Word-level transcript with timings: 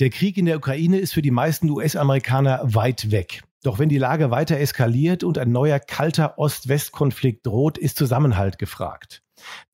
Der 0.00 0.10
Krieg 0.10 0.36
in 0.36 0.46
der 0.46 0.56
Ukraine 0.56 0.98
ist 0.98 1.14
für 1.14 1.22
die 1.22 1.30
meisten 1.30 1.70
US-Amerikaner 1.70 2.60
weit 2.64 3.12
weg. 3.12 3.44
Doch 3.62 3.78
wenn 3.78 3.88
die 3.88 3.98
Lage 3.98 4.32
weiter 4.32 4.58
eskaliert 4.58 5.22
und 5.22 5.38
ein 5.38 5.52
neuer 5.52 5.78
kalter 5.78 6.36
Ost-West-Konflikt 6.36 7.46
droht, 7.46 7.78
ist 7.78 7.96
Zusammenhalt 7.96 8.58
gefragt. 8.58 9.22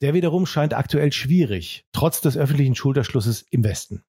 Der 0.03 0.13
wiederum 0.13 0.45
scheint 0.45 0.75
aktuell 0.75 1.11
schwierig, 1.13 1.87
trotz 1.93 2.21
des 2.21 2.37
öffentlichen 2.37 2.75
Schulterschlusses 2.75 3.47
im 3.51 3.65
Westen. 3.65 4.03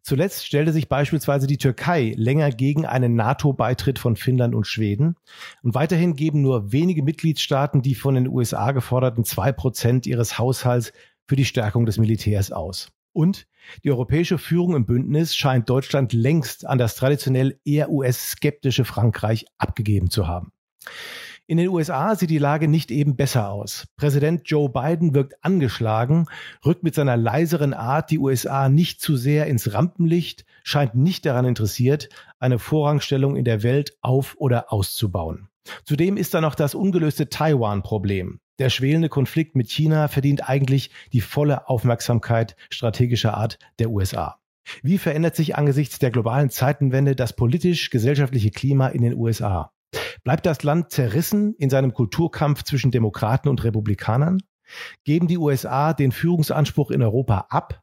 Zuletzt 0.00 0.46
stellte 0.46 0.72
sich 0.72 0.88
beispielsweise 0.88 1.48
die 1.48 1.58
Türkei 1.58 2.14
länger 2.16 2.52
gegen 2.52 2.86
einen 2.86 3.16
NATO-Beitritt 3.16 3.98
von 3.98 4.14
Finnland 4.14 4.54
und 4.54 4.68
Schweden. 4.68 5.16
Und 5.64 5.74
weiterhin 5.74 6.14
geben 6.14 6.40
nur 6.40 6.70
wenige 6.70 7.02
Mitgliedstaaten 7.02 7.82
die 7.82 7.96
von 7.96 8.14
den 8.14 8.28
USA 8.28 8.70
geforderten 8.70 9.24
zwei 9.24 9.50
Prozent 9.50 10.06
ihres 10.06 10.38
Haushalts 10.38 10.92
für 11.26 11.34
die 11.34 11.44
Stärkung 11.44 11.84
des 11.84 11.98
Militärs 11.98 12.52
aus. 12.52 12.92
Und 13.12 13.48
die 13.84 13.90
europäische 13.90 14.38
Führung 14.38 14.74
im 14.74 14.86
Bündnis 14.86 15.34
scheint 15.34 15.68
Deutschland 15.68 16.12
längst 16.12 16.66
an 16.66 16.78
das 16.78 16.94
traditionell 16.94 17.58
eher 17.64 17.90
US-skeptische 17.90 18.84
Frankreich 18.84 19.46
abgegeben 19.58 20.10
zu 20.10 20.26
haben. 20.26 20.52
In 21.50 21.56
den 21.56 21.68
USA 21.68 22.14
sieht 22.14 22.28
die 22.28 22.36
Lage 22.36 22.68
nicht 22.68 22.90
eben 22.90 23.16
besser 23.16 23.48
aus. 23.48 23.86
Präsident 23.96 24.42
Joe 24.44 24.68
Biden 24.68 25.14
wirkt 25.14 25.42
angeschlagen, 25.42 26.26
rückt 26.66 26.82
mit 26.82 26.94
seiner 26.94 27.16
leiseren 27.16 27.72
Art 27.72 28.10
die 28.10 28.18
USA 28.18 28.68
nicht 28.68 29.00
zu 29.00 29.16
sehr 29.16 29.46
ins 29.46 29.72
Rampenlicht, 29.72 30.44
scheint 30.62 30.94
nicht 30.94 31.24
daran 31.24 31.46
interessiert, 31.46 32.10
eine 32.38 32.58
Vorrangstellung 32.58 33.34
in 33.34 33.46
der 33.46 33.62
Welt 33.62 33.96
auf 34.02 34.36
oder 34.36 34.70
auszubauen. 34.70 35.48
Zudem 35.84 36.18
ist 36.18 36.34
da 36.34 36.42
noch 36.42 36.54
das 36.54 36.74
ungelöste 36.74 37.30
Taiwan-Problem. 37.30 38.40
Der 38.58 38.70
schwelende 38.70 39.08
Konflikt 39.08 39.54
mit 39.54 39.70
China 39.70 40.08
verdient 40.08 40.48
eigentlich 40.48 40.90
die 41.12 41.20
volle 41.20 41.68
Aufmerksamkeit 41.68 42.56
strategischer 42.70 43.34
Art 43.34 43.58
der 43.78 43.90
USA. 43.90 44.40
Wie 44.82 44.98
verändert 44.98 45.36
sich 45.36 45.56
angesichts 45.56 45.98
der 45.98 46.10
globalen 46.10 46.50
Zeitenwende 46.50 47.14
das 47.14 47.34
politisch-gesellschaftliche 47.34 48.50
Klima 48.50 48.88
in 48.88 49.02
den 49.02 49.14
USA? 49.14 49.72
Bleibt 50.24 50.44
das 50.44 50.62
Land 50.62 50.90
zerrissen 50.90 51.54
in 51.54 51.70
seinem 51.70 51.94
Kulturkampf 51.94 52.64
zwischen 52.64 52.90
Demokraten 52.90 53.48
und 53.48 53.62
Republikanern? 53.64 54.38
Geben 55.04 55.28
die 55.28 55.38
USA 55.38 55.94
den 55.94 56.12
Führungsanspruch 56.12 56.90
in 56.90 57.02
Europa 57.02 57.46
ab? 57.48 57.80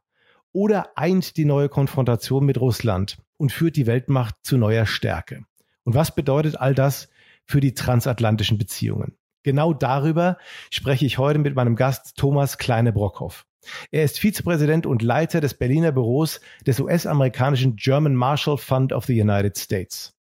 Oder 0.52 0.96
eint 0.96 1.36
die 1.36 1.44
neue 1.44 1.68
Konfrontation 1.68 2.44
mit 2.44 2.60
Russland 2.60 3.18
und 3.36 3.50
führt 3.50 3.76
die 3.76 3.86
Weltmacht 3.86 4.36
zu 4.42 4.56
neuer 4.56 4.86
Stärke? 4.86 5.44
Und 5.84 5.94
was 5.94 6.14
bedeutet 6.14 6.60
all 6.60 6.74
das 6.74 7.08
für 7.44 7.60
die 7.60 7.74
transatlantischen 7.74 8.58
Beziehungen? 8.58 9.16
Genau 9.46 9.72
darüber 9.72 10.38
spreche 10.72 11.06
ich 11.06 11.18
heute 11.18 11.38
mit 11.38 11.54
meinem 11.54 11.76
Gast 11.76 12.16
Thomas 12.16 12.58
Kleine-Brockhoff. 12.58 13.46
Er 13.92 14.02
ist 14.02 14.18
Vizepräsident 14.18 14.86
und 14.86 15.02
Leiter 15.02 15.40
des 15.40 15.54
Berliner 15.54 15.92
Büros 15.92 16.40
des 16.66 16.80
US-amerikanischen 16.80 17.76
German 17.76 18.16
Marshall 18.16 18.58
Fund 18.58 18.92
of 18.92 19.04
the 19.04 19.20
United 19.20 19.56
States. 19.56 20.14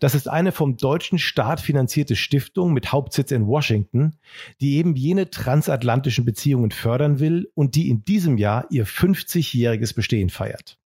Das 0.00 0.14
ist 0.14 0.30
eine 0.30 0.50
vom 0.50 0.78
deutschen 0.78 1.18
Staat 1.18 1.60
finanzierte 1.60 2.16
Stiftung 2.16 2.72
mit 2.72 2.90
Hauptsitz 2.90 3.32
in 3.32 3.46
Washington, 3.46 4.16
die 4.62 4.78
eben 4.78 4.96
jene 4.96 5.28
transatlantischen 5.28 6.24
Beziehungen 6.24 6.70
fördern 6.70 7.20
will 7.20 7.50
und 7.54 7.74
die 7.74 7.90
in 7.90 8.02
diesem 8.06 8.38
Jahr 8.38 8.64
ihr 8.70 8.86
50-jähriges 8.86 9.94
Bestehen 9.94 10.30
feiert. 10.30 10.78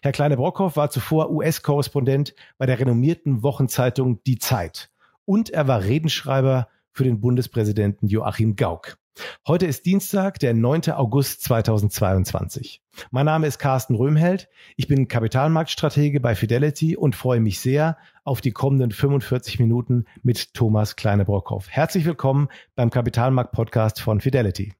Herr 0.00 0.12
Kleine-Brockhoff 0.12 0.76
war 0.76 0.88
zuvor 0.88 1.30
US-Korrespondent 1.30 2.34
bei 2.56 2.64
der 2.64 2.80
renommierten 2.80 3.42
Wochenzeitung 3.42 4.24
Die 4.24 4.38
Zeit 4.38 4.88
und 5.26 5.50
er 5.50 5.68
war 5.68 5.84
Redenschreiber 5.84 6.68
für 6.92 7.04
den 7.04 7.20
Bundespräsidenten 7.20 8.06
Joachim 8.06 8.56
Gauck. 8.56 8.98
Heute 9.46 9.66
ist 9.66 9.84
Dienstag, 9.84 10.38
der 10.38 10.54
9. 10.54 10.90
August 10.92 11.42
2022. 11.42 12.82
Mein 13.10 13.26
Name 13.26 13.46
ist 13.46 13.58
Carsten 13.58 13.94
Röhmheld. 13.94 14.48
Ich 14.76 14.88
bin 14.88 15.08
Kapitalmarktstratege 15.08 16.20
bei 16.20 16.34
Fidelity 16.34 16.96
und 16.96 17.14
freue 17.14 17.40
mich 17.40 17.60
sehr 17.60 17.98
auf 18.24 18.40
die 18.40 18.52
kommenden 18.52 18.90
45 18.90 19.58
Minuten 19.58 20.06
mit 20.22 20.54
Thomas 20.54 20.96
Kleine-Brockhoff. 20.96 21.68
Herzlich 21.68 22.04
willkommen 22.04 22.48
beim 22.74 22.90
Kapitalmarkt-Podcast 22.90 24.00
von 24.00 24.20
Fidelity. 24.20 24.72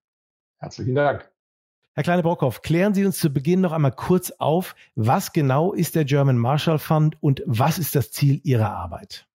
Herzlichen 0.58 0.94
Dank. 0.94 1.30
Herr 1.94 2.04
Kleine-Brockhoff, 2.04 2.62
klären 2.62 2.94
Sie 2.94 3.04
uns 3.04 3.18
zu 3.18 3.30
Beginn 3.30 3.60
noch 3.60 3.72
einmal 3.72 3.92
kurz 3.92 4.30
auf, 4.38 4.74
was 4.94 5.34
genau 5.34 5.74
ist 5.74 5.94
der 5.94 6.06
German 6.06 6.38
Marshall 6.38 6.78
Fund 6.78 7.18
und 7.20 7.42
was 7.44 7.78
ist 7.78 7.94
das 7.94 8.12
Ziel 8.12 8.40
Ihrer 8.44 8.70
Arbeit? 8.70 9.26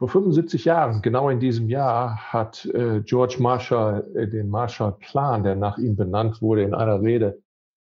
Vor 0.00 0.08
75 0.08 0.64
Jahren, 0.64 1.02
genau 1.02 1.28
in 1.28 1.40
diesem 1.40 1.68
Jahr, 1.68 2.16
hat 2.32 2.64
äh, 2.64 3.02
George 3.02 3.36
Marshall 3.38 4.10
äh, 4.14 4.26
den 4.26 4.48
Marshall-Plan, 4.48 5.44
der 5.44 5.56
nach 5.56 5.76
ihm 5.76 5.94
benannt 5.94 6.40
wurde, 6.40 6.62
in 6.62 6.72
einer 6.72 7.02
Rede 7.02 7.42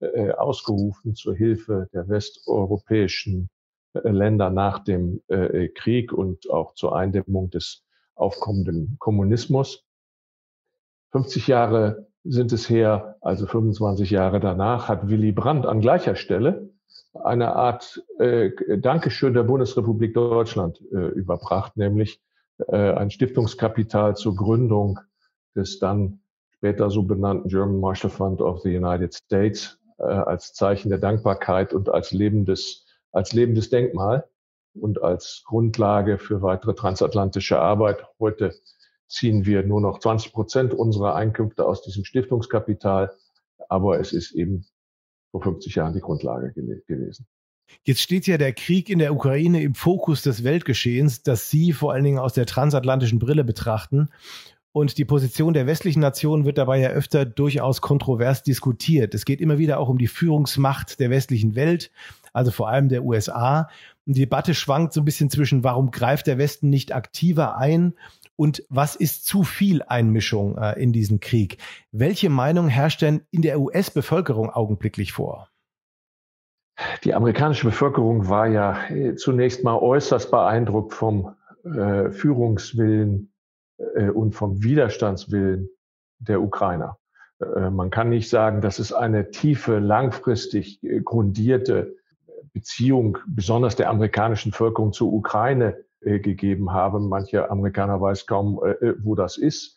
äh, 0.01 0.33
ausgerufen 0.33 1.15
zur 1.15 1.35
Hilfe 1.35 1.89
der 1.95 2.07
westeuropäischen 2.07 3.49
äh, 3.95 4.07
Länder 4.11 4.51
nach 4.51 4.81
dem 4.81 5.23
äh, 5.29 5.69
Krieg 5.69 6.13
und 6.13 6.51
auch 6.51 6.75
zur 6.75 6.95
Eindämmung 6.95 7.49
des 7.49 7.87
aufkommenden 8.17 8.97
Kommunismus. 8.99 9.83
50 11.13 11.47
Jahre 11.47 12.07
sind 12.23 12.53
es 12.53 12.69
her, 12.69 13.17
also 13.23 13.47
25 13.47 14.11
Jahre 14.11 14.41
danach, 14.41 14.89
hat 14.89 15.09
Willy 15.09 15.33
Brandt 15.33 15.65
an 15.65 15.81
gleicher 15.81 16.17
Stelle 16.17 16.69
eine 17.23 17.55
Art 17.55 18.03
äh, 18.19 18.51
Dankeschön 18.79 19.35
der 19.35 19.45
Bundesrepublik 19.45 20.15
Deutschland 20.15 20.81
äh, 20.93 21.09
überbracht, 21.09 21.77
nämlich 21.77 22.21
äh, 22.69 22.93
ein 22.93 23.11
Stiftungskapital 23.11 24.17
zur 24.17 24.37
Gründung 24.37 25.01
des 25.55 25.79
dann 25.79 26.21
später 26.51 26.91
so 26.91 27.03
benannten 27.03 27.49
German 27.49 27.81
Marshall 27.81 28.11
Fund 28.11 28.41
of 28.41 28.63
the 28.63 28.77
United 28.77 29.15
States 29.15 29.79
äh, 29.99 30.05
als 30.05 30.55
Zeichen 30.55 30.89
der 30.89 30.99
Dankbarkeit 30.99 31.73
und 31.73 31.89
als 31.89 32.13
lebendes, 32.13 32.87
als 33.13 33.33
lebendes 33.33 33.71
Denkmal 33.71 34.29
und 34.75 35.03
als 35.03 35.43
Grundlage 35.47 36.19
für 36.19 36.43
weitere 36.43 36.75
transatlantische 36.75 37.61
Arbeit. 37.61 38.05
Heute 38.19 38.55
ziehen 39.07 39.47
wir 39.47 39.63
nur 39.63 39.81
noch 39.81 40.01
20 40.01 40.33
Prozent 40.33 40.75
unserer 40.75 41.15
Einkünfte 41.15 41.65
aus 41.65 41.83
diesem 41.83 42.05
Stiftungskapital, 42.05 43.13
aber 43.69 44.01
es 44.01 44.13
ist 44.13 44.33
eben 44.33 44.67
vor 45.35 45.43
50 45.43 45.75
Jahren 45.75 45.95
die 45.95 46.01
Grundlage 46.01 46.53
gewesen. 46.87 47.27
Jetzt 47.83 48.03
steht 48.03 48.29
ja 48.29 48.39
der 48.39 48.53
Krieg 48.53 48.89
in 48.89 49.01
der 49.01 49.13
Ukraine 49.13 49.63
im 49.63 49.75
Fokus 49.75 50.23
des 50.23 50.45
Weltgeschehens, 50.45 51.25
das 51.25 51.51
Sie 51.51 51.73
vor 51.73 51.93
allen 51.93 52.05
Dingen 52.05 52.19
aus 52.21 52.35
der 52.35 52.47
transatlantischen 52.47 53.19
Brille 53.19 53.43
betrachten. 53.43 54.11
Und 54.71 54.97
die 54.97 55.05
Position 55.05 55.53
der 55.53 55.67
westlichen 55.67 55.99
Nationen 55.99 56.45
wird 56.45 56.57
dabei 56.57 56.79
ja 56.79 56.91
öfter 56.91 57.25
durchaus 57.25 57.81
kontrovers 57.81 58.45
diskutiert. 58.45 59.13
Es 59.13 59.25
geht 59.25 59.41
immer 59.41 59.59
wieder 59.59 59.81
auch 59.81 59.89
um 59.89 59.99
die 59.99 60.07
Führungsmacht 60.07 61.01
der 61.01 61.11
westlichen 61.11 61.57
Welt, 61.57 61.91
also 62.33 62.53
vor 62.53 62.69
allem 62.69 62.89
der 62.89 63.05
USA. 63.05 63.69
Und 64.07 64.15
die 64.15 64.21
Debatte 64.21 64.55
schwankt 64.55 64.93
so 64.93 65.01
ein 65.01 65.05
bisschen 65.05 65.31
zwischen, 65.31 65.65
warum 65.65 65.91
greift 65.91 66.29
der 66.29 66.39
Westen 66.39 66.71
nicht 66.71 66.95
aktiver 66.95 67.57
ein 67.57 67.95
und 68.37 68.65
was 68.69 68.97
ist 68.97 69.27
zu 69.27 69.43
viel 69.43 69.83
Einmischung 69.83 70.57
äh, 70.59 70.81
in 70.81 70.93
diesen 70.93 71.21
Krieg? 71.21 71.59
Welche 71.93 72.31
Meinung 72.31 72.69
herrscht 72.69 73.03
denn 73.03 73.23
in 73.31 73.43
der 73.43 73.61
US-Bevölkerung 73.61 74.51
augenblicklich 74.51 75.13
vor? 75.13 75.49
Die 77.05 77.15
amerikanische 77.15 77.67
Bevölkerung 77.67 78.29
war 78.29 78.49
ja 78.49 78.89
äh, 78.89 79.15
zunächst 79.15 79.63
mal 79.63 79.77
äußerst 79.77 80.31
beeindruckt 80.31 80.93
vom 80.93 81.37
äh, 81.65 82.11
Führungswillen 82.11 83.33
äh, 83.95 84.11
und 84.11 84.35
vom 84.35 84.63
Widerstandswillen 84.63 85.69
der 86.19 86.43
Ukrainer. 86.43 86.99
Äh, 87.41 87.71
man 87.71 87.91
kann 87.91 88.09
nicht 88.09 88.29
sagen, 88.29 88.61
dass 88.61 88.79
es 88.79 88.93
eine 88.93 89.31
tiefe, 89.31 89.79
langfristig 89.79 90.83
äh, 90.83 91.01
grundierte 91.01 91.97
Beziehung, 92.53 93.19
besonders 93.27 93.77
der 93.77 93.91
amerikanischen 93.91 94.51
Bevölkerung 94.51 94.93
zur 94.93 95.13
Ukraine 95.13 95.85
äh, 96.05 96.21
gegeben 96.21 96.73
haben. 96.73 97.09
Manche 97.09 97.51
Amerikaner 97.51 98.01
weiß 98.01 98.27
kaum, 98.27 98.61
äh, 98.65 98.71
äh, 98.73 98.95
wo 99.03 99.15
das 99.15 99.37
ist. 99.37 99.77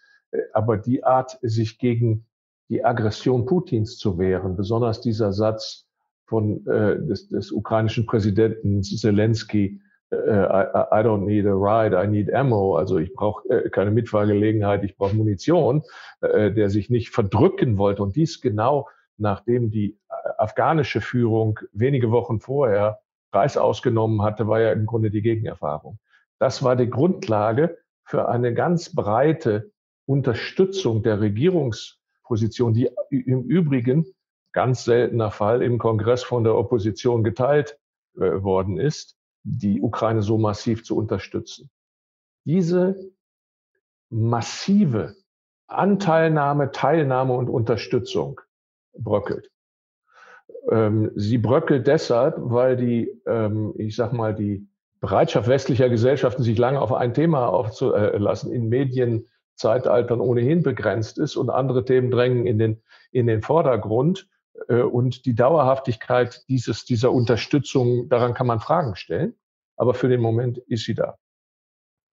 Aber 0.53 0.77
die 0.77 1.03
Art, 1.03 1.37
sich 1.41 1.79
gegen 1.79 2.25
die 2.69 2.83
Aggression 2.83 3.45
Putins 3.45 3.97
zu 3.97 4.17
wehren, 4.17 4.57
besonders 4.57 4.99
dieser 4.99 5.31
Satz 5.31 5.87
von 6.25 6.65
des, 6.65 7.29
des 7.29 7.53
ukrainischen 7.53 8.05
Präsidenten 8.05 8.83
Zelensky, 8.83 9.79
I, 10.11 10.15
don't 10.15 11.23
need 11.23 11.45
a 11.45 11.53
ride, 11.53 11.95
I 11.95 12.05
need 12.05 12.33
ammo. 12.33 12.75
Also 12.75 12.97
ich 12.97 13.13
brauche 13.13 13.69
keine 13.69 13.91
Mitfahrgelegenheit, 13.91 14.83
ich 14.83 14.97
brauche 14.97 15.15
Munition, 15.15 15.81
der 16.21 16.69
sich 16.69 16.89
nicht 16.89 17.11
verdrücken 17.11 17.77
wollte. 17.77 18.03
Und 18.03 18.17
dies 18.17 18.41
genau 18.41 18.87
nachdem 19.17 19.71
die 19.71 19.97
afghanische 20.37 21.01
Führung 21.01 21.59
wenige 21.71 22.11
Wochen 22.11 22.39
vorher 22.39 22.99
Preis 23.31 23.57
ausgenommen 23.57 24.21
hatte, 24.21 24.47
war 24.47 24.59
ja 24.61 24.71
im 24.71 24.85
Grunde 24.85 25.11
die 25.11 25.21
Gegenerfahrung. 25.21 25.99
Das 26.39 26.63
war 26.63 26.75
die 26.75 26.89
Grundlage 26.89 27.77
für 28.03 28.29
eine 28.29 28.53
ganz 28.53 28.93
breite 28.93 29.71
Unterstützung 30.05 31.03
der 31.03 31.19
Regierungsposition, 31.19 32.73
die 32.73 32.89
im 33.09 33.43
Übrigen 33.43 34.05
ganz 34.53 34.85
seltener 34.85 35.31
Fall 35.31 35.61
im 35.61 35.77
Kongress 35.77 36.23
von 36.23 36.43
der 36.43 36.55
Opposition 36.55 37.23
geteilt 37.23 37.77
äh, 38.15 38.41
worden 38.41 38.79
ist, 38.79 39.17
die 39.43 39.81
Ukraine 39.81 40.21
so 40.21 40.37
massiv 40.37 40.83
zu 40.83 40.97
unterstützen. 40.97 41.69
Diese 42.45 43.11
massive 44.09 45.15
Anteilnahme, 45.67 46.71
Teilnahme 46.71 47.33
und 47.33 47.49
Unterstützung 47.49 48.39
bröckelt. 48.97 49.51
Ähm, 50.71 51.11
sie 51.15 51.37
bröckelt 51.37 51.87
deshalb, 51.87 52.35
weil 52.37 52.77
die, 52.77 53.21
ähm, 53.25 53.73
ich 53.77 53.95
sag 53.95 54.13
mal, 54.13 54.33
die 54.33 54.66
Bereitschaft 54.99 55.47
westlicher 55.47 55.89
Gesellschaften, 55.89 56.43
sich 56.43 56.57
lange 56.57 56.81
auf 56.81 56.91
ein 56.91 57.13
Thema 57.13 57.47
aufzulassen, 57.47 58.51
in 58.51 58.69
Medienzeitaltern 58.69 60.19
ohnehin 60.21 60.63
begrenzt 60.63 61.17
ist 61.19 61.35
und 61.35 61.49
andere 61.49 61.85
Themen 61.85 62.11
drängen 62.11 62.45
in 62.47 62.57
den, 62.57 62.81
in 63.11 63.27
den 63.27 63.41
Vordergrund. 63.41 64.27
Äh, 64.67 64.81
und 64.81 65.25
die 65.25 65.35
Dauerhaftigkeit 65.35 66.43
dieses, 66.49 66.85
dieser 66.85 67.11
Unterstützung, 67.11 68.09
daran 68.09 68.33
kann 68.33 68.47
man 68.47 68.59
Fragen 68.59 68.95
stellen. 68.95 69.35
Aber 69.75 69.93
für 69.93 70.09
den 70.09 70.21
Moment 70.21 70.57
ist 70.57 70.85
sie 70.85 70.95
da. 70.95 71.17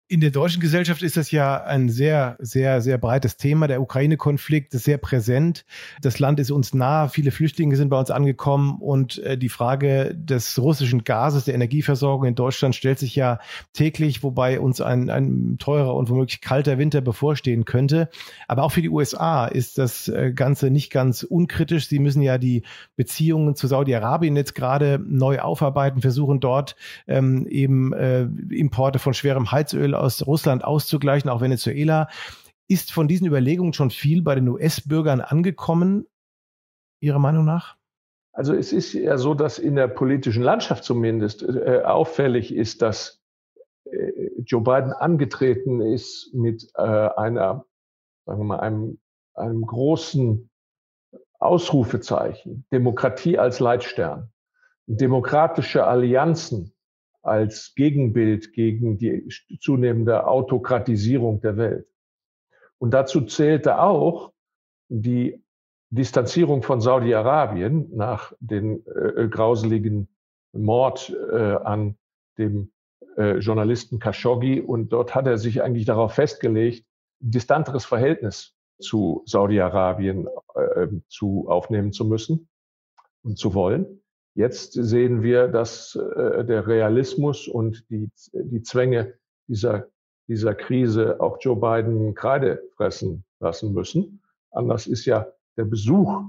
In 0.06 0.20
der 0.20 0.30
deutschen 0.30 0.60
Gesellschaft 0.60 1.02
ist 1.02 1.16
das 1.16 1.30
ja 1.30 1.64
ein 1.64 1.88
sehr, 1.88 2.36
sehr, 2.38 2.82
sehr 2.82 2.98
breites 2.98 3.38
Thema. 3.38 3.68
Der 3.68 3.80
Ukraine-Konflikt 3.80 4.74
ist 4.74 4.84
sehr 4.84 4.98
präsent. 4.98 5.64
Das 6.02 6.18
Land 6.18 6.38
ist 6.40 6.50
uns 6.50 6.74
nah. 6.74 7.08
Viele 7.08 7.30
Flüchtlinge 7.30 7.74
sind 7.76 7.88
bei 7.88 7.98
uns 7.98 8.10
angekommen. 8.10 8.82
Und 8.82 9.16
äh, 9.20 9.38
die 9.38 9.48
Frage 9.48 10.14
des 10.14 10.58
russischen 10.58 11.04
Gases, 11.04 11.46
der 11.46 11.54
Energieversorgung 11.54 12.26
in 12.26 12.34
Deutschland 12.34 12.74
stellt 12.74 12.98
sich 12.98 13.16
ja 13.16 13.38
täglich, 13.72 14.22
wobei 14.22 14.60
uns 14.60 14.82
ein, 14.82 15.08
ein 15.08 15.56
teurer 15.58 15.94
und 15.94 16.10
womöglich 16.10 16.42
kalter 16.42 16.76
Winter 16.76 17.00
bevorstehen 17.00 17.64
könnte. 17.64 18.10
Aber 18.46 18.64
auch 18.64 18.72
für 18.72 18.82
die 18.82 18.90
USA 18.90 19.46
ist 19.46 19.78
das 19.78 20.08
äh, 20.08 20.32
Ganze 20.34 20.68
nicht 20.68 20.92
ganz 20.92 21.22
unkritisch. 21.22 21.88
Sie 21.88 21.98
müssen 21.98 22.20
ja 22.20 22.36
die 22.36 22.64
Beziehungen 22.96 23.56
zu 23.56 23.68
Saudi-Arabien 23.68 24.36
jetzt 24.36 24.54
gerade 24.54 25.00
neu 25.02 25.38
aufarbeiten, 25.38 26.02
versuchen 26.02 26.40
dort 26.40 26.76
ähm, 27.06 27.46
eben 27.46 27.94
äh, 27.94 28.24
Importe 28.50 28.98
von 28.98 29.14
schwerem 29.14 29.50
Heizöl 29.50 29.93
aus 29.94 30.26
Russland 30.26 30.64
auszugleichen, 30.64 31.30
auch 31.30 31.40
Venezuela. 31.40 32.08
Ist 32.66 32.92
von 32.92 33.08
diesen 33.08 33.26
Überlegungen 33.26 33.72
schon 33.72 33.90
viel 33.90 34.22
bei 34.22 34.34
den 34.34 34.48
US-Bürgern 34.48 35.20
angekommen, 35.20 36.06
Ihrer 37.00 37.18
Meinung 37.18 37.44
nach? 37.44 37.76
Also 38.32 38.52
es 38.52 38.72
ist 38.72 38.92
ja 38.94 39.16
so, 39.16 39.34
dass 39.34 39.58
in 39.58 39.76
der 39.76 39.86
politischen 39.86 40.42
Landschaft 40.42 40.82
zumindest 40.82 41.42
äh, 41.42 41.82
auffällig 41.84 42.52
ist, 42.52 42.82
dass 42.82 43.22
äh, 43.84 44.30
Joe 44.44 44.60
Biden 44.60 44.92
angetreten 44.92 45.80
ist 45.80 46.34
mit 46.34 46.68
äh, 46.74 46.82
einer, 46.82 47.64
sagen 48.26 48.40
wir 48.40 48.44
mal, 48.44 48.60
einem, 48.60 48.98
einem 49.34 49.64
großen 49.64 50.50
Ausrufezeichen, 51.38 52.66
Demokratie 52.72 53.38
als 53.38 53.60
Leitstern, 53.60 54.32
demokratische 54.86 55.86
Allianzen 55.86 56.73
als 57.24 57.74
Gegenbild 57.74 58.52
gegen 58.52 58.98
die 58.98 59.28
zunehmende 59.60 60.26
Autokratisierung 60.26 61.40
der 61.40 61.56
Welt. 61.56 61.86
Und 62.78 62.92
dazu 62.92 63.22
zählte 63.22 63.80
auch 63.80 64.32
die 64.88 65.42
Distanzierung 65.90 66.62
von 66.62 66.80
Saudi-Arabien 66.80 67.88
nach 67.94 68.32
dem 68.40 68.84
äh, 68.86 69.28
grauseligen 69.28 70.08
Mord 70.52 71.14
äh, 71.32 71.54
an 71.54 71.96
dem 72.36 72.72
äh, 73.16 73.38
Journalisten 73.38 73.98
Khashoggi. 74.00 74.60
Und 74.60 74.92
dort 74.92 75.14
hat 75.14 75.26
er 75.26 75.38
sich 75.38 75.62
eigentlich 75.62 75.86
darauf 75.86 76.14
festgelegt, 76.14 76.86
ein 77.22 77.30
distanteres 77.30 77.84
Verhältnis 77.84 78.54
zu 78.80 79.22
Saudi-Arabien 79.24 80.28
äh, 80.54 80.88
zu 81.08 81.48
aufnehmen 81.48 81.92
zu 81.92 82.04
müssen 82.04 82.48
und 83.22 83.38
zu 83.38 83.54
wollen. 83.54 84.03
Jetzt 84.34 84.72
sehen 84.72 85.22
wir, 85.22 85.48
dass 85.48 85.94
äh, 85.94 86.44
der 86.44 86.66
Realismus 86.66 87.46
und 87.46 87.88
die, 87.88 88.10
die 88.32 88.62
Zwänge 88.62 89.14
dieser, 89.46 89.86
dieser 90.28 90.54
Krise 90.54 91.20
auch 91.20 91.38
Joe 91.40 91.56
Biden 91.56 92.14
Kreide 92.14 92.62
fressen 92.76 93.24
lassen 93.38 93.72
müssen. 93.72 94.22
Anders 94.50 94.86
ist 94.86 95.04
ja 95.04 95.28
der 95.56 95.64
Besuch 95.64 96.22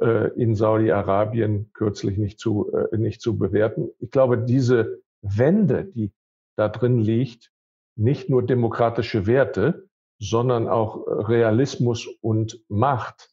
äh, 0.00 0.32
in 0.34 0.54
Saudi-Arabien 0.54 1.70
kürzlich 1.72 2.18
nicht 2.18 2.38
zu, 2.38 2.70
äh, 2.72 2.96
nicht 2.98 3.22
zu 3.22 3.38
bewerten. 3.38 3.88
Ich 4.00 4.10
glaube, 4.10 4.38
diese 4.38 5.00
Wende, 5.22 5.84
die 5.84 6.12
da 6.56 6.68
drin 6.68 6.98
liegt, 6.98 7.52
nicht 7.96 8.28
nur 8.28 8.44
demokratische 8.44 9.26
Werte, 9.26 9.88
sondern 10.18 10.68
auch 10.68 11.06
Realismus 11.06 12.06
und 12.20 12.60
Macht 12.68 13.30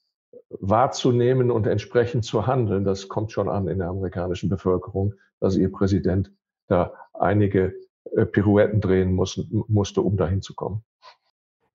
wahrzunehmen 0.59 1.51
und 1.51 1.67
entsprechend 1.67 2.25
zu 2.25 2.47
handeln, 2.47 2.83
das 2.83 3.07
kommt 3.07 3.31
schon 3.31 3.49
an 3.49 3.67
in 3.67 3.79
der 3.79 3.89
amerikanischen 3.89 4.49
Bevölkerung, 4.49 5.13
dass 5.39 5.55
ihr 5.55 5.71
Präsident 5.71 6.31
da 6.67 6.93
einige 7.13 7.73
äh, 8.15 8.25
Pirouetten 8.25 8.81
drehen 8.81 9.13
muss, 9.13 9.39
musste, 9.67 10.01
um 10.01 10.17
dahin 10.17 10.41
zu 10.41 10.53
kommen. 10.53 10.83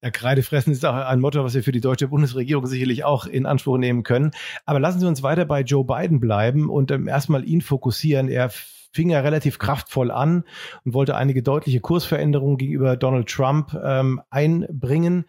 Ja, 0.03 0.11
Kreidefressen 0.11 0.73
ist 0.73 0.87
auch 0.87 0.95
ein 0.95 1.21
Motto, 1.21 1.43
was 1.43 1.55
wir 1.55 1.65
für 1.65 1.73
die 1.73 1.81
deutsche 1.81 2.07
Bundesregierung 2.07 2.67
sicherlich 2.67 3.05
auch 3.05 3.27
in 3.27 3.47
Anspruch 3.47 3.79
nehmen 3.79 4.05
können. 4.05 4.31
Aber 4.65 4.79
lassen 4.79 5.01
Sie 5.01 5.07
uns 5.09 5.25
weiter 5.25 5.45
bei 5.45 5.63
Joe 5.63 5.85
Biden 5.85 6.21
bleiben 6.21 6.71
und 6.71 6.93
ähm, 6.93 7.09
erstmal 7.09 7.45
ihn 7.45 7.63
fokussieren. 7.63 8.29
Er 8.29 8.51
fing 8.93 9.11
ja 9.11 9.21
relativ 9.21 9.59
kraftvoll 9.59 10.13
an 10.13 10.45
und 10.85 10.95
wollte 10.95 11.17
einige 11.17 11.43
deutliche 11.43 11.81
Kursveränderungen 11.81 12.59
gegenüber 12.59 12.97
Donald 12.97 13.29
Trump 13.29 13.77
ähm, 13.83 14.21
einbringen. 14.31 15.25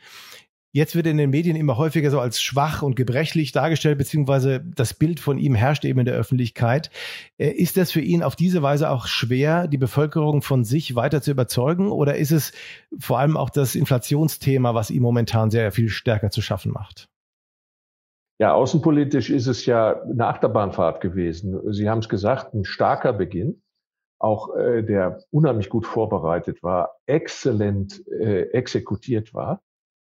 Jetzt 0.72 0.96
wird 0.96 1.08
in 1.08 1.18
den 1.18 1.32
Medien 1.32 1.56
immer 1.56 1.78
häufiger 1.78 2.12
so 2.12 2.20
als 2.20 2.40
schwach 2.40 2.84
und 2.84 2.96
gebrechlich 2.96 3.52
dargestellt, 3.52 3.98
beziehungsweise 3.98 4.60
das 4.60 4.94
Bild 4.94 5.20
von 5.20 5.40
ihm 5.40 5.56
herrscht 5.56 5.84
eben 5.84 6.00
in 6.00 6.06
der 6.06 6.14
Öffentlichkeit. 6.14 6.92
Äh, 7.40 7.50
ist 7.50 7.76
das 7.78 7.92
für 7.92 8.02
ihn 8.02 8.22
auf 8.22 8.36
diese 8.36 8.62
Weise 8.62 8.92
auch 8.92 9.08
schwer, 9.08 9.68
die 9.68 9.80
Bevölkerung 9.80 10.44
von 10.44 10.64
sich 10.64 10.96
weiter 10.96 11.24
zu 11.24 11.32
überzeugen? 11.32 11.92
Oder 11.92 12.18
ist 12.18 12.32
es 12.32 12.52
vor 13.00 13.18
allem 13.18 13.36
auch 13.36 13.50
das 13.50 13.74
Inflationsthema, 13.74 14.76
was 14.76 14.92
ihm 14.92 15.02
momentan 15.02 15.50
sehr 15.50 15.72
viel 15.72 15.90
stärker 15.90 16.30
zu 16.30 16.42
schaffen 16.42 16.72
macht? 16.72 17.10
Ja, 18.40 18.54
außenpolitisch 18.54 19.32
ist 19.32 19.48
es 19.48 19.66
ja 19.66 20.02
eine 20.04 20.28
Achterbahnfahrt 20.28 21.02
gewesen. 21.02 21.74
Sie 21.74 21.90
haben 21.90 22.00
es 22.00 22.10
gesagt, 22.10 22.54
ein 22.54 22.64
starker 22.64 23.12
Beginn, 23.12 23.64
auch 24.20 24.56
äh, 24.56 24.84
der 24.84 25.24
unheimlich 25.32 25.70
gut 25.70 25.88
vorbereitet 25.88 26.62
war, 26.62 27.00
exzellent 27.08 28.06
äh, 28.08 28.44
exekutiert 28.52 29.34
war. 29.34 29.62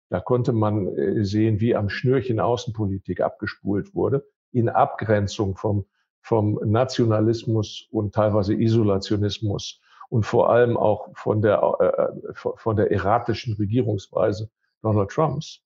Da 0.09 0.19
konnte 0.19 0.53
man 0.53 0.87
äh, 0.97 1.23
sehen, 1.23 1.59
wie 1.59 1.75
am 1.75 1.89
Schnürchen 1.89 2.39
Außenpolitik 2.39 3.21
abgespult 3.21 3.93
wurde, 3.93 4.25
in 4.51 4.69
Abgrenzung 4.69 5.55
vom, 5.55 5.85
vom 6.21 6.59
Nationalismus 6.63 7.87
und 7.91 8.15
teilweise 8.15 8.53
Isolationismus 8.53 9.81
und 10.09 10.25
vor 10.25 10.49
allem 10.49 10.77
auch 10.77 11.09
von 11.13 11.41
der, 11.41 11.61
äh, 11.79 11.85
äh 11.85 12.33
von 12.33 12.75
der 12.75 12.91
erratischen 12.91 13.55
Regierungsweise 13.55 14.49
Donald 14.81 15.09
Trumps. 15.09 15.61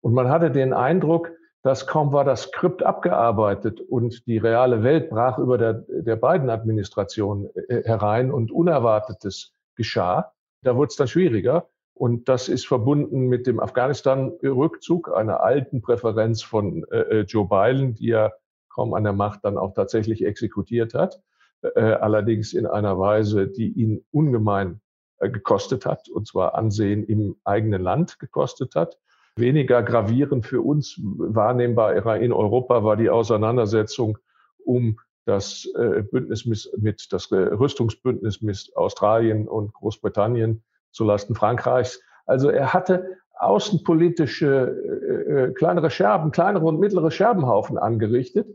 Und 0.00 0.12
man 0.12 0.28
hatte 0.28 0.50
den 0.50 0.72
Eindruck, 0.72 1.32
dass 1.62 1.86
kaum 1.86 2.12
war 2.12 2.24
das 2.24 2.42
Skript 2.42 2.84
abgearbeitet 2.84 3.80
und 3.80 4.26
die 4.26 4.38
reale 4.38 4.84
Welt 4.84 5.10
brach 5.10 5.38
über 5.38 5.58
der, 5.58 5.84
der 5.88 6.14
beiden 6.14 6.48
Administration 6.48 7.48
äh, 7.54 7.82
herein 7.84 8.30
und 8.30 8.52
Unerwartetes 8.52 9.52
geschah. 9.74 10.32
Da 10.62 10.76
wurde 10.76 10.90
es 10.90 10.96
dann 10.96 11.08
schwieriger. 11.08 11.68
Und 11.96 12.28
das 12.28 12.50
ist 12.50 12.66
verbunden 12.66 13.26
mit 13.28 13.46
dem 13.46 13.58
Afghanistan-Rückzug, 13.58 15.10
einer 15.16 15.40
alten 15.42 15.80
Präferenz 15.80 16.42
von 16.42 16.84
äh, 16.90 16.98
äh, 16.98 17.20
Joe 17.22 17.48
Biden, 17.48 17.94
die 17.94 18.10
er 18.10 18.34
kaum 18.68 18.92
an 18.92 19.04
der 19.04 19.14
Macht 19.14 19.46
dann 19.46 19.56
auch 19.56 19.72
tatsächlich 19.72 20.22
exekutiert 20.22 20.92
hat. 20.92 21.22
Äh, 21.62 21.80
allerdings 21.80 22.52
in 22.52 22.66
einer 22.66 22.98
Weise, 22.98 23.48
die 23.48 23.68
ihn 23.68 24.04
ungemein 24.10 24.82
äh, 25.20 25.30
gekostet 25.30 25.86
hat, 25.86 26.10
und 26.10 26.26
zwar 26.28 26.54
Ansehen 26.54 27.02
im 27.02 27.36
eigenen 27.44 27.80
Land 27.80 28.18
gekostet 28.18 28.74
hat. 28.74 28.98
Weniger 29.36 29.82
gravierend 29.82 30.44
für 30.44 30.60
uns 30.60 31.00
wahrnehmbar 31.02 32.16
in 32.18 32.32
Europa 32.34 32.84
war 32.84 32.98
die 32.98 33.08
Auseinandersetzung 33.08 34.18
um 34.66 35.00
das 35.24 35.66
äh, 35.74 36.02
Bündnis 36.02 36.44
mit, 36.76 37.10
das 37.10 37.32
Rüstungsbündnis 37.32 38.42
mit 38.42 38.70
Australien 38.74 39.48
und 39.48 39.72
Großbritannien 39.72 40.62
zulasten 40.96 41.34
Frankreichs. 41.36 42.00
Also 42.26 42.50
er 42.50 42.72
hatte 42.72 43.18
außenpolitische 43.38 44.46
äh, 44.48 45.32
äh, 45.32 45.52
kleinere 45.52 45.90
Scherben, 45.90 46.30
kleinere 46.32 46.64
und 46.64 46.80
mittlere 46.80 47.10
Scherbenhaufen 47.10 47.78
angerichtet, 47.78 48.48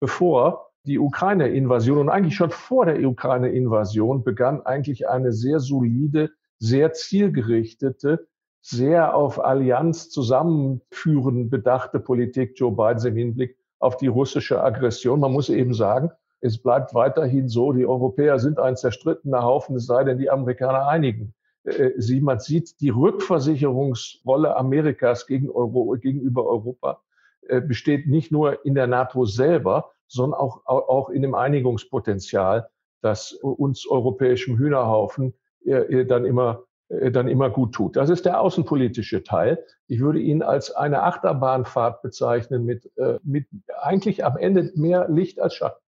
bevor 0.00 0.70
die 0.86 0.98
Ukraine-Invasion 0.98 1.98
und 1.98 2.08
eigentlich 2.10 2.36
schon 2.36 2.50
vor 2.50 2.84
der 2.84 3.00
Ukraine-Invasion 3.02 4.24
begann 4.24 4.60
eigentlich 4.66 5.08
eine 5.08 5.32
sehr 5.32 5.60
solide, 5.60 6.30
sehr 6.58 6.92
zielgerichtete, 6.92 8.26
sehr 8.60 9.14
auf 9.14 9.42
Allianz 9.42 10.10
zusammenführen 10.10 11.48
bedachte 11.48 12.00
Politik 12.00 12.54
Joe 12.56 12.72
Bidens 12.72 13.04
im 13.04 13.16
Hinblick 13.16 13.56
auf 13.78 13.96
die 13.96 14.08
russische 14.08 14.62
Aggression. 14.62 15.20
Man 15.20 15.32
muss 15.32 15.48
eben 15.48 15.74
sagen, 15.74 16.10
es 16.40 16.60
bleibt 16.60 16.92
weiterhin 16.92 17.48
so, 17.48 17.72
die 17.72 17.86
Europäer 17.86 18.38
sind 18.38 18.58
ein 18.58 18.76
zerstrittener 18.76 19.42
Haufen, 19.42 19.76
es 19.76 19.86
sei 19.86 20.04
denn, 20.04 20.18
die 20.18 20.28
Amerikaner 20.28 20.88
einigen. 20.88 21.34
Äh, 21.64 21.92
sie, 21.96 22.20
man 22.20 22.40
sieht 22.40 22.80
die 22.80 22.90
Rückversicherungsrolle 22.90 24.56
Amerikas 24.56 25.26
gegen 25.26 25.50
Euro, 25.50 25.96
gegenüber 26.00 26.46
Europa 26.46 27.02
äh, 27.48 27.60
besteht 27.60 28.06
nicht 28.06 28.30
nur 28.30 28.64
in 28.64 28.74
der 28.74 28.86
NATO 28.86 29.24
selber, 29.24 29.90
sondern 30.06 30.38
auch, 30.38 30.64
auch 30.66 31.08
in 31.08 31.22
dem 31.22 31.34
Einigungspotenzial, 31.34 32.68
das 33.00 33.32
uns 33.32 33.86
europäischem 33.88 34.58
Hühnerhaufen 34.58 35.34
äh, 35.64 36.04
dann 36.06 36.24
immer 36.24 36.64
dann 36.90 37.28
immer 37.28 37.48
gut 37.48 37.74
tut. 37.74 37.96
Das 37.96 38.10
ist 38.10 38.26
der 38.26 38.42
außenpolitische 38.42 39.24
Teil. 39.24 39.64
Ich 39.88 40.00
würde 40.00 40.20
ihn 40.20 40.42
als 40.42 40.70
eine 40.70 41.02
Achterbahnfahrt 41.02 42.02
bezeichnen 42.02 42.66
mit, 42.66 42.92
mit 43.22 43.46
eigentlich 43.80 44.22
am 44.22 44.36
Ende 44.36 44.70
mehr 44.76 45.08
Licht 45.08 45.40
als 45.40 45.54
Schatten. 45.54 45.83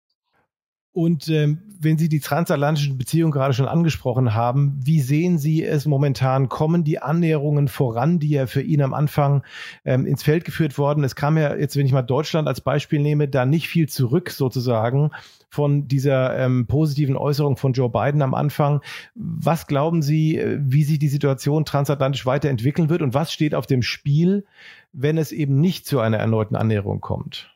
Und 0.95 1.29
ähm, 1.29 1.59
wenn 1.81 1.99
Sie 1.99 2.09
die 2.09 2.21
transatlantischen 2.21 2.97
Beziehungen 2.97 3.33
gerade 3.33 3.53
schon 3.53 3.67
angesprochen 3.67 4.33
haben, 4.33 4.79
wie 4.81 5.01
sehen 5.01 5.39
Sie 5.39 5.65
es 5.65 5.87
momentan? 5.87 6.49
Kommen 6.49 6.85
die 6.85 7.01
Annäherungen 7.01 7.67
voran, 7.67 8.21
die 8.21 8.31
ja 8.31 8.47
für 8.47 8.63
ihn 8.63 8.81
am 8.81 8.95
Anfang 8.95 9.43
ähm, 9.85 10.07
ins 10.07 10.23
Feld 10.23 10.45
geführt 10.45 10.79
worden? 10.79 11.03
Es 11.03 11.17
kam 11.17 11.37
ja 11.37 11.57
jetzt, 11.57 11.77
wenn 11.77 11.85
ich 11.85 11.93
mal 11.93 12.03
Deutschland 12.03 12.47
als 12.47 12.61
Beispiel 12.61 13.01
nehme, 13.01 13.27
da 13.27 13.45
nicht 13.45 13.69
viel 13.69 13.89
zurück 13.89 14.31
sozusagen 14.31 15.11
von 15.51 15.89
dieser 15.89 16.39
ähm, 16.39 16.69
positiven 16.69 17.17
Äußerung 17.17 17.57
von 17.57 17.73
Joe 17.73 17.91
Biden 17.91 18.23
am 18.23 18.33
Anfang. 18.33 18.81
Was 19.17 19.67
glauben 19.67 20.01
Sie, 20.01 20.39
äh, 20.39 20.61
wie 20.63 20.85
sich 20.85 21.01
die 21.01 21.09
Situation 21.09 21.65
transatlantisch 21.65 22.25
weiterentwickeln 22.25 22.89
wird 22.89 23.03
und 23.03 23.15
was 23.15 23.33
steht 23.33 23.57
auf 23.57 23.67
dem 23.67 23.83
Spiel, 23.83 24.47
wenn 24.93 25.19
es 25.19 25.33
eben 25.33 25.61
nicht 25.61 25.89
zu 25.89 25.99
einer 25.99 26.19
erneuten 26.19 26.55
Annäherung 26.55 27.01
kommt? 27.01 27.54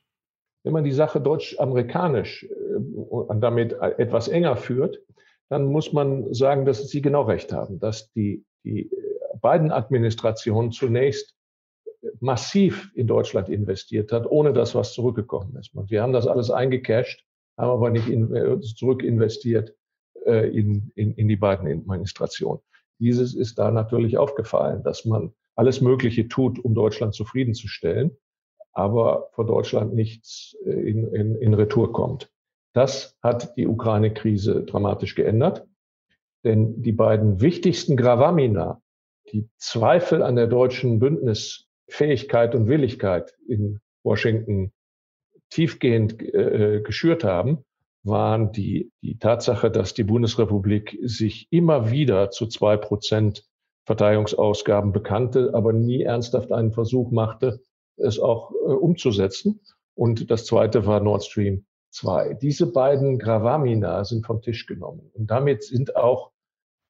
Wenn 0.68 0.75
man 0.75 0.84
die 0.84 0.92
Sache 0.92 1.18
deutsch-amerikanisch 1.18 2.44
äh, 2.44 2.75
und 2.75 3.40
damit 3.40 3.72
etwas 3.72 4.28
enger 4.28 4.54
führt, 4.54 5.00
dann 5.48 5.64
muss 5.64 5.94
man 5.94 6.34
sagen, 6.34 6.66
dass 6.66 6.87
Sie 6.90 7.00
genau 7.00 7.22
recht 7.22 7.54
haben, 7.54 7.78
dass 7.78 8.12
die, 8.12 8.44
die 8.64 8.90
beiden 9.40 9.72
Administrationen 9.72 10.70
zunächst 10.70 11.34
massiv 12.20 12.92
in 12.94 13.06
Deutschland 13.06 13.48
investiert 13.48 14.12
hat, 14.12 14.26
ohne 14.26 14.52
dass 14.52 14.75
was 14.75 14.92
zurückgekommen 14.92 15.56
ist. 15.56 15.75
Und 15.75 15.90
wir 15.90 16.02
haben 16.02 16.12
das 16.12 16.26
alles 16.26 16.50
eingecasht, 16.50 17.25
haben 17.56 17.70
aber 17.70 17.88
nicht 17.88 18.08
in, 18.10 18.37
äh, 18.37 18.60
zurück 18.60 19.02
investiert 19.02 19.75
äh, 20.26 20.50
in, 20.50 20.92
in, 20.96 21.14
in 21.14 21.28
die 21.28 21.37
beiden 21.37 21.66
Administrationen. 21.66 22.60
Dieses 22.98 23.34
ist 23.34 23.58
da 23.58 23.70
natürlich 23.70 24.18
aufgefallen, 24.18 24.82
dass 24.82 25.06
man 25.06 25.32
alles 25.56 25.80
Mögliche 25.80 26.28
tut, 26.28 26.62
um 26.62 26.75
Deutschland 26.75 27.14
zufriedenzustellen 27.14 28.18
aber 28.78 29.28
vor 29.32 29.44
Deutschland 29.44 29.92
nichts 29.92 30.56
äh, 30.64 30.70
in, 30.70 31.12
in, 31.12 31.35
in 31.35 31.54
Retour 31.54 31.92
kommt. 31.92 32.30
Das 32.73 33.18
hat 33.20 33.56
die 33.56 33.66
Ukraine-Krise 33.66 34.64
dramatisch 34.64 35.16
geändert, 35.16 35.66
denn 36.44 36.80
die 36.80 36.92
beiden 36.92 37.40
wichtigsten 37.40 37.97
Gravamina, 37.97 38.80
die 39.32 39.49
Zweifel 39.56 40.23
an 40.23 40.37
der 40.37 40.47
deutschen 40.47 41.00
Bündnisfähigkeit 41.00 42.54
und 42.54 42.68
Willigkeit 42.68 43.35
in 43.49 43.80
Washington 44.04 44.73
tiefgehend 45.50 46.23
äh, 46.23 46.80
geschürt 46.82 47.25
haben, 47.25 47.64
waren 48.04 48.52
die, 48.52 48.92
die 49.02 49.18
Tatsache, 49.18 49.73
dass 49.73 49.92
die 49.92 50.04
Bundesrepublik 50.04 50.97
sich 51.02 51.49
immer 51.50 51.90
wieder 51.90 52.30
zu 52.30 52.47
zwei 52.47 52.76
Prozent 52.76 53.44
Verteidigungsausgaben 53.87 54.92
bekannte, 54.92 55.50
aber 55.52 55.73
nie 55.73 56.02
ernsthaft 56.02 56.52
einen 56.52 56.73
Versuch 56.73 57.11
machte, 57.11 57.61
es 57.99 58.19
auch 58.19 58.52
äh, 58.52 58.73
umzusetzen. 58.73 59.61
Und 59.95 60.31
das 60.31 60.47
zweite 60.47 60.87
war 60.87 61.00
Nord 61.00 61.25
Stream 61.25 61.64
2. 61.90 62.35
Diese 62.35 62.71
beiden 62.71 63.19
Gravamina 63.19 64.05
sind 64.05 64.26
vom 64.26 64.43
Tisch 64.43 64.67
genommen. 64.67 65.11
Und 65.14 65.31
damit 65.31 65.64
sind 65.64 65.97
auch 65.97 66.31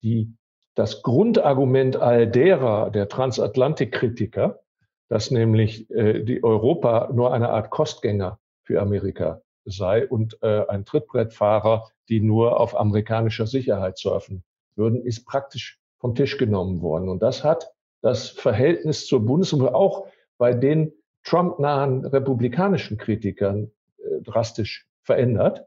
die, 0.03 0.33
das 0.75 1.03
Grundargument 1.03 1.97
all 1.97 2.27
derer, 2.27 2.91
der 2.91 3.09
Transatlantikkritiker, 3.09 4.61
dass 5.09 5.31
nämlich 5.31 5.91
äh, 5.91 6.23
die 6.23 6.45
Europa 6.45 7.11
nur 7.13 7.33
eine 7.33 7.51
Art 7.51 7.71
Kostgänger 7.71 8.39
für 8.63 8.81
Amerika 8.81 9.43
sei 9.65 10.07
und 10.07 10.39
äh, 10.43 10.67
ein 10.69 10.85
Trittbrettfahrer, 10.85 11.91
die 12.09 12.21
nur 12.21 12.61
auf 12.61 12.79
amerikanischer 12.79 13.47
Sicherheit 13.47 13.99
surfen 13.99 14.45
würden, 14.77 15.05
ist 15.05 15.27
praktisch 15.27 15.79
vom 15.99 16.15
Tisch 16.15 16.39
genommen 16.39 16.81
worden. 16.81 17.09
Und 17.09 17.23
das 17.23 17.45
hat 17.45 17.73
das 18.01 18.29
Verhältnis 18.29 19.07
zur 19.07 19.25
Bundesrepublik 19.25 19.75
auch 19.75 20.07
bei 20.39 20.55
den 20.55 20.93
Trump-nahen 21.25 22.05
republikanischen 22.05 22.97
Kritikern 22.97 23.71
äh, 23.99 24.23
drastisch 24.23 24.87
verändert. 25.03 25.67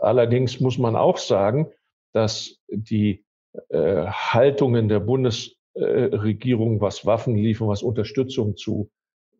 Allerdings 0.00 0.60
muss 0.60 0.78
man 0.78 0.96
auch 0.96 1.18
sagen, 1.18 1.70
dass 2.12 2.58
die 2.68 3.24
äh, 3.68 4.06
Haltungen 4.06 4.88
der 4.88 5.00
Bundesregierung, 5.00 6.80
was 6.80 7.06
Waffen 7.06 7.36
liefern, 7.36 7.68
was 7.68 7.82
Unterstützung 7.82 8.56
zu, 8.56 8.90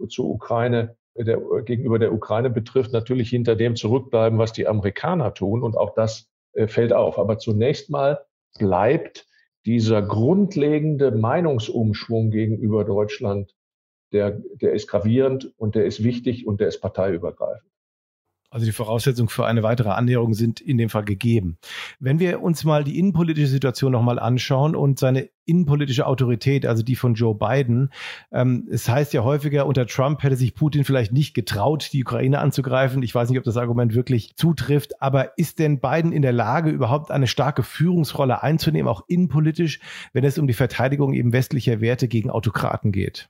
zu 0.09 0.31
Ukraine, 0.31 0.97
der, 1.17 1.41
gegenüber 1.65 1.99
der 1.99 2.13
Ukraine 2.13 2.51
betrifft, 2.51 2.93
natürlich 2.93 3.31
hinter 3.31 3.57
dem 3.57 3.75
zurückbleiben, 3.77 4.39
was 4.39 4.53
die 4.53 4.69
Amerikaner 4.69 5.35
tun. 5.35 5.63
Und 5.63 5.77
auch 5.77 5.95
das 5.95 6.29
äh, 6.53 6.69
fällt 6.69 6.93
auf. 6.93 7.19
Aber 7.19 7.39
zunächst 7.39 7.91
mal 7.91 8.21
bleibt 8.59 9.27
dieser 9.65 10.03
grundlegende 10.03 11.11
Meinungsumschwung 11.11 12.31
gegenüber 12.31 12.85
Deutschland 12.85 13.56
der, 14.13 14.31
der 14.31 14.73
ist 14.73 14.89
gravierend 14.89 15.53
und 15.57 15.75
der 15.75 15.87
ist 15.87 16.03
wichtig 16.03 16.47
und 16.47 16.61
der 16.61 16.69
ist 16.69 16.81
parteiübergreifend. 16.81 17.71
Also 18.49 18.65
die 18.65 18.73
Voraussetzungen 18.73 19.29
für 19.29 19.45
eine 19.45 19.63
weitere 19.63 19.91
Annäherung 19.91 20.33
sind 20.33 20.61
in 20.61 20.79
dem 20.79 20.89
Fall 20.89 21.05
gegeben. 21.05 21.59
Wenn 21.99 22.21
wir 22.21 22.41
uns 22.41 22.65
mal 22.65 22.85
die 22.85 22.99
innenpolitische 22.99 23.49
Situation 23.49 23.93
nochmal 23.93 24.19
anschauen 24.19 24.77
und 24.77 24.99
seine 24.99 25.29
innenpolitische 25.47 26.07
Autorität, 26.07 26.65
also 26.65 26.83
die 26.83 26.95
von 26.95 27.15
Joe 27.15 27.35
Biden, 27.35 27.91
ähm, 28.33 28.69
es 28.71 28.89
heißt 28.89 29.13
ja 29.13 29.25
häufiger, 29.25 29.67
unter 29.67 29.87
Trump 29.87 30.23
hätte 30.23 30.37
sich 30.37 30.55
Putin 30.55 30.85
vielleicht 30.85 31.13
nicht 31.13 31.35
getraut, 31.35 31.91
die 31.93 32.03
Ukraine 32.03 32.39
anzugreifen. 32.39 33.03
Ich 33.03 33.15
weiß 33.15 33.29
nicht, 33.31 33.39
ob 33.39 33.45
das 33.45 33.57
Argument 33.57 33.95
wirklich 33.95 34.37
zutrifft, 34.37 35.03
aber 35.03 35.37
ist 35.37 35.59
denn 35.59 35.81
Biden 35.81 36.13
in 36.13 36.23
der 36.23 36.33
Lage, 36.33 36.71
überhaupt 36.71 37.11
eine 37.11 37.27
starke 37.27 37.63
Führungsrolle 37.63 38.43
einzunehmen, 38.43 38.89
auch 38.89 39.05
innenpolitisch, 39.09 39.81
wenn 40.13 40.25
es 40.25 40.39
um 40.39 40.47
die 40.47 40.55
Verteidigung 40.55 41.15
eben 41.15 41.33
westlicher 41.33 41.81
Werte 41.81 42.07
gegen 42.07 42.31
Autokraten 42.31 42.93
geht? 42.93 43.29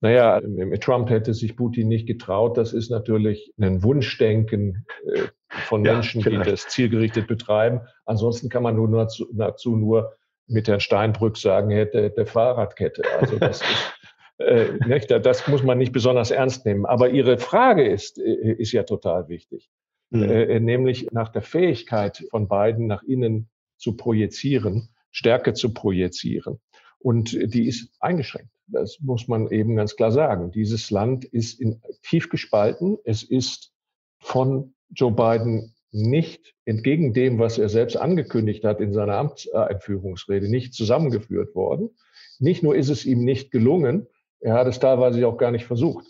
Naja, 0.00 0.40
mit 0.44 0.82
Trump 0.82 1.08
hätte 1.08 1.32
sich 1.32 1.56
Putin 1.56 1.88
nicht 1.88 2.06
getraut. 2.06 2.58
Das 2.58 2.72
ist 2.72 2.90
natürlich 2.90 3.52
ein 3.58 3.82
Wunschdenken 3.82 4.86
äh, 5.06 5.22
von 5.48 5.82
Menschen, 5.82 6.20
ja, 6.20 6.30
die 6.30 6.50
das 6.50 6.68
zielgerichtet 6.68 7.26
betreiben. 7.26 7.80
Ansonsten 8.04 8.48
kann 8.48 8.62
man 8.62 8.76
nur 8.76 8.90
dazu, 8.90 9.26
dazu 9.32 9.74
nur 9.76 10.12
mit 10.46 10.68
Herrn 10.68 10.80
Steinbrück 10.80 11.36
sagen, 11.38 11.70
hätte 11.70 12.10
der 12.10 12.26
Fahrradkette. 12.26 13.02
Also 13.18 13.38
das 13.38 13.62
ist, 13.62 13.94
äh, 14.38 14.66
nicht, 14.86 15.10
das 15.10 15.48
muss 15.48 15.62
man 15.62 15.78
nicht 15.78 15.92
besonders 15.92 16.30
ernst 16.30 16.66
nehmen. 16.66 16.84
Aber 16.84 17.08
Ihre 17.10 17.38
Frage 17.38 17.86
ist, 17.88 18.18
äh, 18.18 18.52
ist 18.52 18.72
ja 18.72 18.82
total 18.82 19.28
wichtig. 19.28 19.70
Mhm. 20.10 20.22
Äh, 20.24 20.60
nämlich 20.60 21.10
nach 21.12 21.30
der 21.30 21.42
Fähigkeit 21.42 22.22
von 22.30 22.48
beiden 22.48 22.86
nach 22.86 23.02
innen 23.02 23.48
zu 23.78 23.96
projizieren, 23.96 24.90
Stärke 25.10 25.54
zu 25.54 25.72
projizieren. 25.72 26.60
Und 26.98 27.32
die 27.32 27.66
ist 27.66 27.90
eingeschränkt. 28.00 28.50
Das 28.68 28.98
muss 29.00 29.28
man 29.28 29.50
eben 29.50 29.76
ganz 29.76 29.96
klar 29.96 30.12
sagen. 30.12 30.50
Dieses 30.50 30.90
Land 30.90 31.24
ist 31.24 31.60
in, 31.60 31.80
tief 32.02 32.28
gespalten. 32.28 32.98
Es 33.04 33.22
ist 33.22 33.72
von 34.18 34.74
Joe 34.90 35.12
Biden 35.12 35.74
nicht 35.92 36.54
entgegen 36.64 37.12
dem, 37.12 37.38
was 37.38 37.58
er 37.58 37.68
selbst 37.68 37.96
angekündigt 37.96 38.64
hat 38.64 38.80
in 38.80 38.92
seiner 38.92 39.16
Amtseinführungsrede, 39.16 40.50
nicht 40.50 40.74
zusammengeführt 40.74 41.54
worden. 41.54 41.90
Nicht 42.38 42.62
nur 42.62 42.76
ist 42.76 42.90
es 42.90 43.04
ihm 43.04 43.24
nicht 43.24 43.50
gelungen, 43.50 44.06
er 44.40 44.54
hat 44.54 44.66
es 44.66 44.78
teilweise 44.78 45.26
auch 45.26 45.38
gar 45.38 45.50
nicht 45.50 45.64
versucht. 45.64 46.04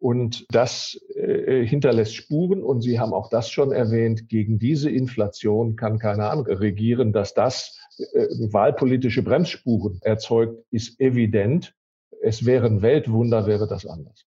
Und 0.00 0.46
das 0.50 0.98
äh, 1.16 1.66
hinterlässt 1.66 2.14
Spuren. 2.14 2.62
Und 2.62 2.82
Sie 2.82 3.00
haben 3.00 3.12
auch 3.12 3.28
das 3.28 3.50
schon 3.50 3.72
erwähnt. 3.72 4.28
Gegen 4.28 4.58
diese 4.58 4.90
Inflation 4.90 5.74
kann 5.74 5.98
keine 5.98 6.30
andere 6.30 6.60
regieren. 6.60 7.12
Dass 7.12 7.34
das 7.34 7.78
äh, 7.98 8.26
wahlpolitische 8.52 9.22
Bremsspuren 9.22 9.98
erzeugt, 10.02 10.64
ist 10.70 11.00
evident 11.00 11.74
es 12.22 12.44
wäre 12.44 12.66
ein 12.66 12.82
Weltwunder, 12.82 13.46
wäre 13.46 13.66
das 13.66 13.86
anders. 13.86 14.26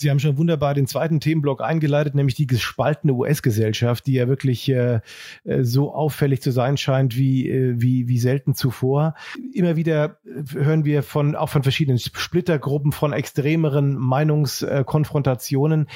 Sie 0.00 0.10
haben 0.10 0.20
schon 0.20 0.38
wunderbar 0.38 0.74
den 0.74 0.86
zweiten 0.86 1.18
Themenblock 1.18 1.60
eingeleitet, 1.60 2.14
nämlich 2.14 2.36
die 2.36 2.46
gespaltene 2.46 3.14
US-Gesellschaft, 3.14 4.06
die 4.06 4.12
ja 4.12 4.28
wirklich 4.28 4.68
äh, 4.68 5.00
äh, 5.42 5.64
so 5.64 5.92
auffällig 5.92 6.40
zu 6.40 6.52
sein 6.52 6.76
scheint 6.76 7.16
wie, 7.16 7.48
äh, 7.48 7.80
wie, 7.80 8.06
wie 8.06 8.18
selten 8.18 8.54
zuvor. 8.54 9.14
Immer 9.52 9.74
wieder 9.74 10.20
hören 10.52 10.84
wir 10.84 11.02
von, 11.02 11.34
auch 11.34 11.48
von 11.48 11.64
verschiedenen 11.64 11.98
Splittergruppen, 11.98 12.92
von 12.92 13.12
extremeren 13.12 13.96
Meinungskonfrontationen. 13.96 15.88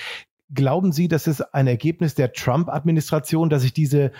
Glauben 0.52 0.90
Sie, 0.90 1.06
dass 1.06 1.28
es 1.28 1.40
ein 1.40 1.68
Ergebnis 1.68 2.16
der 2.16 2.32
Trump-Administration, 2.32 3.50
dass 3.50 3.62
sich 3.62 3.73
diese 3.73 4.11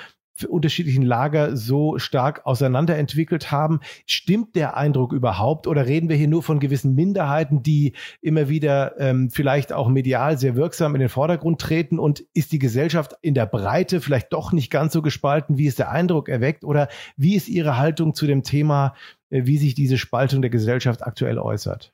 unterschiedlichen 0.49 1.03
Lager 1.03 1.57
so 1.57 1.99
stark 1.99 2.47
auseinanderentwickelt 2.47 3.51
haben. 3.51 3.81
Stimmt 4.07 4.57
der 4.57 4.77
Eindruck 4.77 5.13
überhaupt 5.13 5.67
oder 5.67 5.87
reden 5.87 6.09
wir 6.09 6.17
hier 6.17 6.29
nur 6.29 6.43
von 6.43 6.61
gewissen 6.61 6.95
Minderheiten, 6.95 7.63
die 7.63 7.93
immer 8.21 8.49
wieder 8.49 8.99
ähm, 8.99 9.31
vielleicht 9.31 9.73
auch 9.73 9.89
medial 9.89 10.39
sehr 10.39 10.57
wirksam 10.57 10.95
in 10.95 11.01
den 11.01 11.09
Vordergrund 11.09 11.61
treten 11.61 11.99
und 11.99 12.25
ist 12.35 12.53
die 12.53 12.59
Gesellschaft 12.59 13.15
in 13.23 13.35
der 13.35 13.47
Breite 13.47 14.01
vielleicht 14.01 14.33
doch 14.33 14.53
nicht 14.53 14.71
ganz 14.71 14.93
so 14.93 15.03
gespalten, 15.03 15.59
wie 15.59 15.67
es 15.67 15.77
der 15.77 15.91
Eindruck 15.91 16.29
erweckt 16.29 16.65
oder 16.65 16.89
wie 17.17 17.37
ist 17.37 17.49
Ihre 17.49 17.79
Haltung 17.79 18.15
zu 18.15 18.27
dem 18.27 18.43
Thema, 18.43 18.95
äh, 19.31 19.43
wie 19.45 19.59
sich 19.59 19.75
diese 19.75 19.99
Spaltung 19.99 20.43
der 20.43 20.51
Gesellschaft 20.51 21.03
aktuell 21.03 21.39
äußert? 21.39 21.93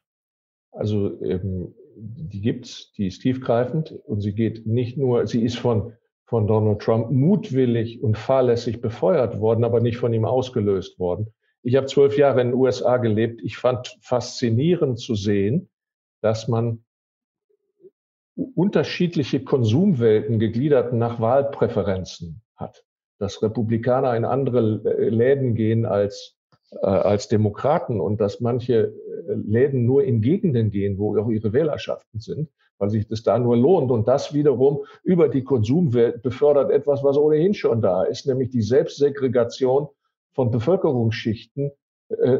Also 0.71 1.21
ähm, 1.23 1.75
die 1.97 2.40
gibt's, 2.40 2.92
die 2.97 3.07
ist 3.07 3.21
tiefgreifend 3.23 3.92
und 4.04 4.21
sie 4.21 4.33
geht 4.33 4.66
nicht 4.66 4.97
nur, 4.97 5.26
sie 5.26 5.42
ist 5.42 5.59
von 5.59 5.95
von 6.28 6.47
Donald 6.47 6.82
Trump 6.82 7.11
mutwillig 7.11 8.02
und 8.02 8.18
fahrlässig 8.18 8.82
befeuert 8.82 9.40
worden, 9.40 9.64
aber 9.64 9.80
nicht 9.80 9.97
von 9.97 10.12
ihm 10.12 10.26
ausgelöst 10.26 10.99
worden. 10.99 11.32
Ich 11.62 11.75
habe 11.75 11.87
zwölf 11.87 12.18
Jahre 12.18 12.42
in 12.42 12.49
den 12.49 12.54
USA 12.54 12.99
gelebt. 12.99 13.40
Ich 13.42 13.56
fand 13.56 13.97
faszinierend 14.02 14.99
zu 14.99 15.14
sehen, 15.14 15.70
dass 16.20 16.47
man 16.47 16.85
unterschiedliche 18.54 19.42
Konsumwelten 19.42 20.38
gegliedert 20.38 20.92
nach 20.92 21.18
Wahlpräferenzen 21.18 22.42
hat. 22.56 22.85
Dass 23.18 23.42
Republikaner 23.42 24.14
in 24.14 24.26
andere 24.26 24.61
Läden 25.08 25.54
gehen 25.54 25.87
als, 25.87 26.37
äh, 26.73 26.87
als 26.87 27.28
Demokraten 27.28 28.02
und 28.02 28.20
dass 28.20 28.40
manche 28.40 28.75
äh, 28.75 29.32
Läden 29.32 29.87
nur 29.87 30.04
in 30.04 30.20
Gegenden 30.20 30.70
gehen, 30.70 30.99
wo 30.99 31.18
auch 31.18 31.30
ihre 31.30 31.54
Wählerschaften 31.54 32.20
sind 32.20 32.50
weil 32.78 32.90
sich 32.90 33.06
das 33.08 33.23
da 33.23 33.38
nur 33.38 33.56
lohnt. 33.56 33.90
Und 33.90 34.08
das 34.08 34.32
wiederum 34.32 34.85
über 35.02 35.28
die 35.28 35.44
Konsumwelt 35.44 36.23
befördert 36.23 36.70
etwas, 36.70 37.02
was 37.02 37.16
ohnehin 37.16 37.54
schon 37.54 37.80
da 37.80 38.04
ist, 38.04 38.26
nämlich 38.26 38.50
die 38.50 38.62
Selbstsegregation 38.62 39.88
von 40.32 40.50
Bevölkerungsschichten, 40.50 41.73
äh, 42.08 42.38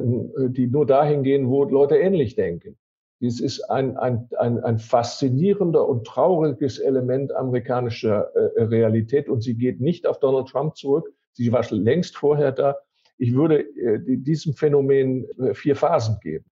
die 0.49 0.69
nur 0.69 0.87
dahin 0.87 1.23
gehen, 1.23 1.49
wo 1.49 1.65
Leute 1.65 1.97
ähnlich 1.97 2.37
denken. 2.37 2.79
Dies 3.21 3.41
ist 3.41 3.69
ein, 3.69 3.97
ein, 3.97 4.29
ein, 4.39 4.63
ein 4.63 4.79
faszinierender 4.79 5.89
und 5.89 6.07
trauriges 6.07 6.79
Element 6.79 7.35
amerikanischer 7.35 8.31
äh, 8.35 8.63
Realität 8.63 9.29
und 9.29 9.43
sie 9.43 9.55
geht 9.55 9.81
nicht 9.81 10.07
auf 10.07 10.21
Donald 10.21 10.49
Trump 10.49 10.77
zurück. 10.77 11.13
Sie 11.33 11.51
war 11.51 11.65
längst 11.71 12.17
vorher 12.17 12.53
da. 12.53 12.77
Ich 13.17 13.35
würde 13.35 13.61
äh, 13.61 13.99
diesem 14.05 14.55
Phänomen 14.55 15.27
vier 15.55 15.75
Phasen 15.75 16.19
geben. 16.23 16.45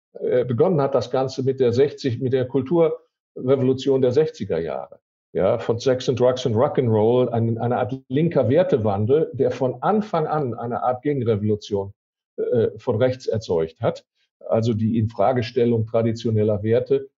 begonnen 0.49 0.81
hat 0.81 0.95
das 0.95 1.11
Ganze 1.11 1.45
mit 1.45 1.61
der 1.61 1.73
60, 1.73 2.21
mit 2.21 2.33
der 2.33 2.49
Kultur 2.49 2.99
Revolution 3.37 4.03
der 4.03 4.13
60er 4.13 4.59
Jahre. 4.59 5.01
Ja, 5.33 5.59
von 5.59 5.79
Sex 5.79 6.09
and 6.09 6.19
Drugs 6.19 6.47
and 6.47 6.57
Rock'n'Roll, 6.57 7.29
eine, 7.29 7.61
eine 7.61 7.77
Art 7.77 8.01
linker 8.09 8.49
Wertewandel, 8.49 9.31
der 9.35 9.51
von 9.51 9.83
Anfang 9.83 10.27
an 10.27 10.55
eine 10.55 10.83
Art 10.83 11.03
Gegenrevolution 11.03 11.93
äh, 12.37 12.69
von 12.79 12.97
rechts 12.97 13.27
erzeugt 13.27 13.81
hat. 13.81 14.07
Also 14.49 14.73
die 14.73 14.99
Infragestellung 14.99 15.87
traditioneller 15.87 16.63
Werte 16.63 17.11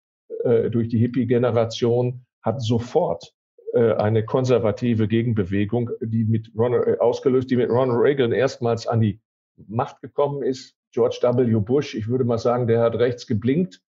äh, 0.43 0.69
durch 0.71 0.89
die 0.89 0.99
Hippie-Generation 0.99 2.25
hat 2.43 2.61
sofort 2.61 3.35
äh, 3.73 3.93
eine 3.93 4.25
konservative 4.25 5.07
Gegenbewegung, 5.07 5.91
die 6.01 6.25
mit 6.25 6.51
Ronald, 6.57 6.87
äh, 6.89 6.99
ausgelöst, 6.99 7.51
die 7.51 7.57
mit 7.57 7.71
Ronald 7.71 8.01
Reagan 8.01 8.33
erstmals 8.33 8.89
an 8.89 9.01
die 9.01 9.21
Macht 9.69 10.01
gekommen 10.01 10.43
ist. 10.43 10.75
George 10.93 11.21
W. 11.23 11.61
Bush, 11.61 11.95
ich 11.95 12.09
würde 12.09 12.25
mal 12.25 12.39
sagen, 12.39 12.67
der 12.67 12.81
hat 12.81 12.95
rechts 12.97 13.27
geblinkt, 13.27 13.81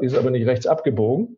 ist 0.00 0.16
aber 0.16 0.30
nicht 0.30 0.46
rechts 0.46 0.66
abgebogen 0.66 1.36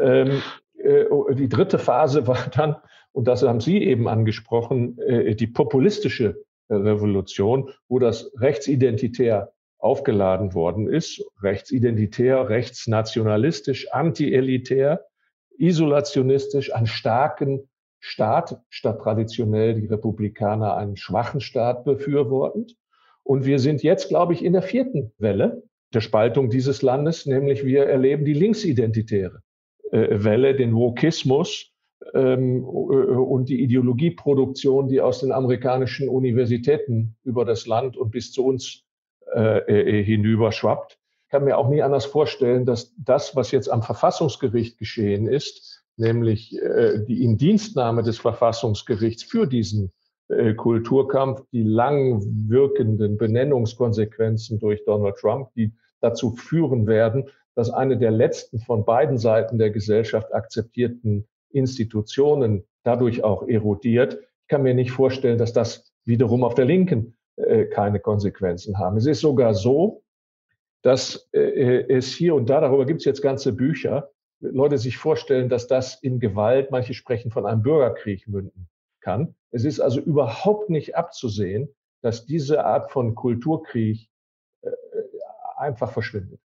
ähm, 0.00 0.42
äh, 0.78 1.04
oh, 1.06 1.30
die 1.30 1.48
dritte 1.48 1.78
Phase 1.78 2.26
war 2.26 2.48
dann, 2.54 2.76
und 3.12 3.26
das 3.26 3.42
haben 3.42 3.60
Sie 3.60 3.82
eben 3.82 4.08
angesprochen, 4.08 4.98
äh, 4.98 5.34
die 5.34 5.46
populistische 5.46 6.44
äh, 6.68 6.74
Revolution, 6.74 7.70
wo 7.88 7.98
das 7.98 8.30
rechtsidentitär 8.36 9.52
aufgeladen 9.78 10.54
worden 10.54 10.88
ist, 10.88 11.22
rechtsidentitär, 11.42 12.48
rechtsnationalistisch, 12.48 13.92
antielitär, 13.92 15.06
isolationistisch, 15.56 16.74
einen 16.74 16.86
starken 16.86 17.68
Staat 18.00 18.60
statt 18.68 19.00
traditionell 19.00 19.74
die 19.74 19.86
Republikaner 19.86 20.76
einen 20.76 20.96
schwachen 20.96 21.40
Staat 21.40 21.84
befürwortend. 21.84 22.76
Und 23.24 23.44
wir 23.44 23.58
sind 23.58 23.82
jetzt, 23.82 24.08
glaube 24.08 24.32
ich, 24.32 24.44
in 24.44 24.52
der 24.52 24.62
vierten 24.62 25.12
Welle 25.18 25.62
der 25.94 26.00
Spaltung 26.00 26.50
dieses 26.50 26.82
Landes, 26.82 27.26
nämlich 27.26 27.64
wir 27.64 27.86
erleben 27.86 28.24
die 28.24 28.34
Linksidentitäre 28.34 29.42
äh, 29.90 30.22
Welle, 30.24 30.54
den 30.54 30.74
Wokismus 30.74 31.72
ähm, 32.14 32.62
äh, 32.62 32.66
und 32.66 33.48
die 33.48 33.62
Ideologieproduktion, 33.62 34.88
die 34.88 35.00
aus 35.00 35.20
den 35.20 35.32
amerikanischen 35.32 36.08
Universitäten 36.08 37.16
über 37.24 37.44
das 37.44 37.66
Land 37.66 37.96
und 37.96 38.10
bis 38.10 38.32
zu 38.32 38.44
uns 38.44 38.84
äh, 39.34 39.58
äh, 39.60 40.04
hinüberschwappt. 40.04 40.98
Ich 41.26 41.30
kann 41.30 41.44
mir 41.44 41.58
auch 41.58 41.68
nie 41.68 41.82
anders 41.82 42.06
vorstellen, 42.06 42.64
dass 42.64 42.94
das, 42.96 43.36
was 43.36 43.50
jetzt 43.50 43.68
am 43.68 43.82
Verfassungsgericht 43.82 44.78
geschehen 44.78 45.26
ist, 45.26 45.84
nämlich 45.96 46.56
äh, 46.56 47.04
die 47.06 47.22
Indienstnahme 47.22 48.02
des 48.02 48.18
Verfassungsgerichts 48.18 49.24
für 49.24 49.46
diesen 49.46 49.92
Kulturkampf, 50.56 51.42
die 51.52 51.62
lang 51.62 52.22
wirkenden 52.48 53.16
Benennungskonsequenzen 53.16 54.58
durch 54.58 54.84
Donald 54.84 55.16
Trump, 55.16 55.52
die 55.54 55.72
dazu 56.00 56.32
führen 56.32 56.86
werden, 56.86 57.30
dass 57.54 57.70
eine 57.70 57.96
der 57.96 58.10
letzten 58.10 58.58
von 58.60 58.84
beiden 58.84 59.18
Seiten 59.18 59.58
der 59.58 59.70
Gesellschaft 59.70 60.32
akzeptierten 60.34 61.26
Institutionen 61.50 62.64
dadurch 62.84 63.24
auch 63.24 63.48
erodiert. 63.48 64.18
Ich 64.42 64.48
kann 64.48 64.62
mir 64.62 64.74
nicht 64.74 64.92
vorstellen, 64.92 65.38
dass 65.38 65.52
das 65.52 65.92
wiederum 66.04 66.44
auf 66.44 66.54
der 66.54 66.66
Linken 66.66 67.16
äh, 67.36 67.64
keine 67.64 67.98
Konsequenzen 67.98 68.78
haben. 68.78 68.96
Es 68.96 69.06
ist 69.06 69.20
sogar 69.20 69.54
so, 69.54 70.02
dass 70.82 71.28
äh, 71.32 71.84
es 71.88 72.14
hier 72.14 72.34
und 72.34 72.50
da, 72.50 72.60
darüber 72.60 72.86
gibt 72.86 73.00
es 73.00 73.06
jetzt 73.06 73.22
ganze 73.22 73.52
Bücher, 73.52 74.10
Leute 74.40 74.78
sich 74.78 74.98
vorstellen, 74.98 75.48
dass 75.48 75.66
das 75.66 76.00
in 76.00 76.20
Gewalt, 76.20 76.70
manche 76.70 76.94
sprechen 76.94 77.32
von 77.32 77.44
einem 77.44 77.62
Bürgerkrieg 77.62 78.28
münden 78.28 78.68
kann. 79.08 79.34
Es 79.50 79.64
ist 79.64 79.80
also 79.80 80.00
überhaupt 80.00 80.68
nicht 80.68 80.94
abzusehen, 80.94 81.68
dass 82.02 82.26
diese 82.26 82.66
Art 82.66 82.92
von 82.92 83.14
Kulturkrieg 83.14 84.10
äh, 84.60 84.70
einfach 85.56 85.90
verschwindet. 85.90 86.40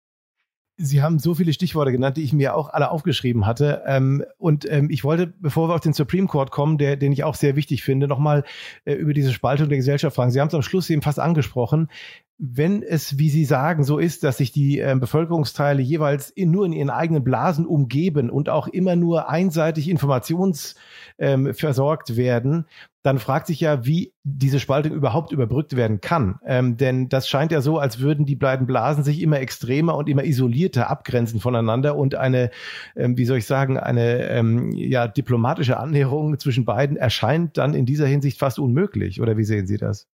Sie 0.81 1.03
haben 1.03 1.19
so 1.19 1.35
viele 1.35 1.53
Stichworte 1.53 1.93
genannt, 1.93 2.17
die 2.17 2.23
ich 2.23 2.33
mir 2.33 2.55
auch 2.55 2.69
alle 2.69 2.91
aufgeschrieben 2.91 3.47
hatte. 3.47 3.83
Ähm, 3.87 4.25
und 4.39 4.69
ähm, 4.71 4.91
ich 4.91 5.05
wollte, 5.05 5.27
bevor 5.27 5.69
wir 5.69 5.75
auf 5.75 5.81
den 5.81 5.93
Supreme 5.93 6.27
Court 6.27 6.51
kommen, 6.51 6.79
der, 6.79 6.97
den 6.97 7.13
ich 7.13 7.25
auch 7.25 7.35
sehr 7.35 7.57
wichtig 7.57 7.83
finde, 7.83 8.09
nochmal 8.09 8.45
äh, 8.85 8.95
über 8.95 9.15
diese 9.15 9.33
Spaltung 9.33 9.69
der 9.69 9.79
Gesellschaft 9.79 10.17
fragen. 10.17 10.31
Sie 10.31 10.41
haben 10.41 10.49
es 10.49 10.55
am 10.55 10.63
Schluss 10.63 10.91
eben 10.91 11.03
fast 11.03 11.19
angesprochen 11.21 11.89
wenn 12.39 12.83
es, 12.85 13.19
wie 13.19 13.31
Sie 13.31 13.45
sagen, 13.45 13.83
so 13.83 13.99
ist, 13.99 14.23
dass 14.23 14.37
sich 14.37 14.53
die 14.53 14.79
äh, 14.79 14.97
Bevölkerungsteile 14.99 15.83
jeweils 15.83 16.31
in, 16.31 16.53
nur 16.53 16.67
in 16.67 16.73
ihren 16.73 16.91
eigenen 16.91 17.25
Blasen 17.25 17.67
umgeben 17.67 18.31
und 18.31 18.49
auch 18.49 18.69
immer 18.69 18.95
nur 18.95 19.29
einseitig 19.29 19.89
informationsversorgt 19.89 22.11
ähm, 22.11 22.17
werden, 22.17 22.67
dann 23.03 23.19
fragt 23.19 23.49
sich 23.49 23.59
ja, 23.61 23.85
wie 23.85 24.13
diese 24.23 24.61
Spaltung 24.61 24.93
überhaupt 24.93 25.33
überbrückt 25.33 25.75
werden 25.75 26.01
kann. 26.01 26.39
Ähm, 26.47 26.77
denn 26.77 27.09
das 27.09 27.29
scheint 27.29 27.51
ja 27.51 27.61
so, 27.61 27.79
als 27.79 27.99
würden 27.99 28.25
die 28.25 28.37
beiden 28.37 28.69
Blasen 28.69 29.03
sich 29.03 29.21
immer 29.21 29.41
extremer 29.41 29.97
und 29.97 30.09
immer 30.09 30.23
isolierter 30.25 30.91
abgrenzen 30.91 31.41
voneinander 31.41 31.97
und 31.97 32.15
eine, 32.15 32.51
ähm, 32.95 33.19
wie 33.19 33.25
soll 33.25 33.39
ich 33.39 33.47
sagen, 33.47 33.79
eine 33.79 34.29
ähm, 34.29 34.71
ja, 34.71 35.09
diplomatische 35.09 35.79
Annäherung 35.79 36.39
zwischen 36.39 36.65
beiden 36.65 36.97
erscheint 36.97 37.59
dann 37.59 37.75
in 37.75 37.85
dieser 37.85 38.07
Hinsicht 38.07 38.39
fast 38.39 38.61
unmöglich. 38.61 39.21
Oder 39.21 39.37
wie 39.37 39.45
sehen 39.45 39.67
Sie 39.67 39.77
das? 39.77 40.07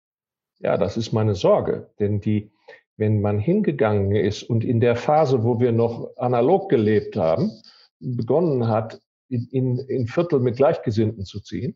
Ja, 0.59 0.77
das 0.77 0.97
ist 0.97 1.11
meine 1.11 1.35
Sorge, 1.35 1.89
denn 1.99 2.21
die, 2.21 2.51
wenn 2.95 3.21
man 3.21 3.39
hingegangen 3.39 4.15
ist 4.15 4.43
und 4.43 4.63
in 4.63 4.79
der 4.79 4.95
Phase, 4.95 5.43
wo 5.43 5.59
wir 5.59 5.71
noch 5.71 6.15
analog 6.17 6.69
gelebt 6.69 7.15
haben, 7.15 7.51
begonnen 7.99 8.67
hat, 8.67 9.01
in, 9.29 9.47
in, 9.51 9.79
in 9.79 10.07
Viertel 10.07 10.39
mit 10.39 10.57
Gleichgesinnten 10.57 11.25
zu 11.25 11.41
ziehen 11.41 11.75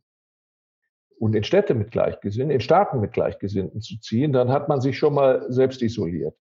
und 1.17 1.35
in 1.35 1.43
Städte 1.43 1.73
mit 1.73 1.91
Gleichgesinnten, 1.91 2.51
in 2.51 2.61
Staaten 2.61 2.99
mit 2.99 3.13
Gleichgesinnten 3.13 3.81
zu 3.81 3.99
ziehen, 3.99 4.31
dann 4.31 4.49
hat 4.49 4.69
man 4.69 4.81
sich 4.81 4.97
schon 4.97 5.13
mal 5.13 5.45
selbst 5.51 5.81
isoliert. 5.81 6.35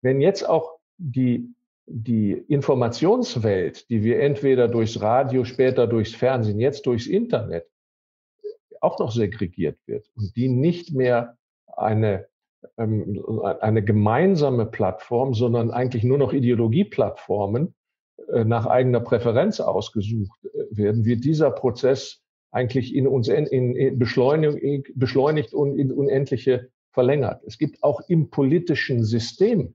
Wenn 0.00 0.20
jetzt 0.20 0.48
auch 0.48 0.78
die, 0.96 1.52
die 1.86 2.32
Informationswelt, 2.32 3.90
die 3.90 4.02
wir 4.02 4.20
entweder 4.20 4.68
durchs 4.68 5.00
Radio, 5.00 5.44
später 5.44 5.86
durchs 5.86 6.14
Fernsehen, 6.14 6.60
jetzt 6.60 6.86
durchs 6.86 7.06
Internet 7.06 7.66
auch 8.80 8.98
noch 8.98 9.10
segregiert 9.10 9.78
wird 9.86 10.08
und 10.14 10.36
die 10.36 10.48
nicht 10.48 10.94
mehr 10.94 11.36
eine, 11.76 12.26
ähm, 12.78 13.22
eine 13.60 13.82
gemeinsame 13.82 14.66
Plattform, 14.66 15.34
sondern 15.34 15.70
eigentlich 15.70 16.04
nur 16.04 16.18
noch 16.18 16.32
Ideologieplattformen 16.32 17.74
äh, 18.32 18.44
nach 18.44 18.66
eigener 18.66 19.00
Präferenz 19.00 19.60
ausgesucht 19.60 20.44
äh, 20.44 20.76
werden, 20.76 21.04
wird 21.04 21.24
dieser 21.24 21.50
Prozess 21.50 22.22
eigentlich 22.50 22.94
in 22.94 23.08
uns 23.08 23.28
in, 23.28 23.46
in 23.46 23.98
beschleunigt, 23.98 24.92
beschleunigt 24.94 25.52
und 25.52 25.76
in 25.76 25.90
unendliche 25.90 26.70
verlängert. 26.92 27.42
Es 27.44 27.58
gibt 27.58 27.82
auch 27.82 28.00
im 28.08 28.30
politischen 28.30 29.02
System 29.02 29.74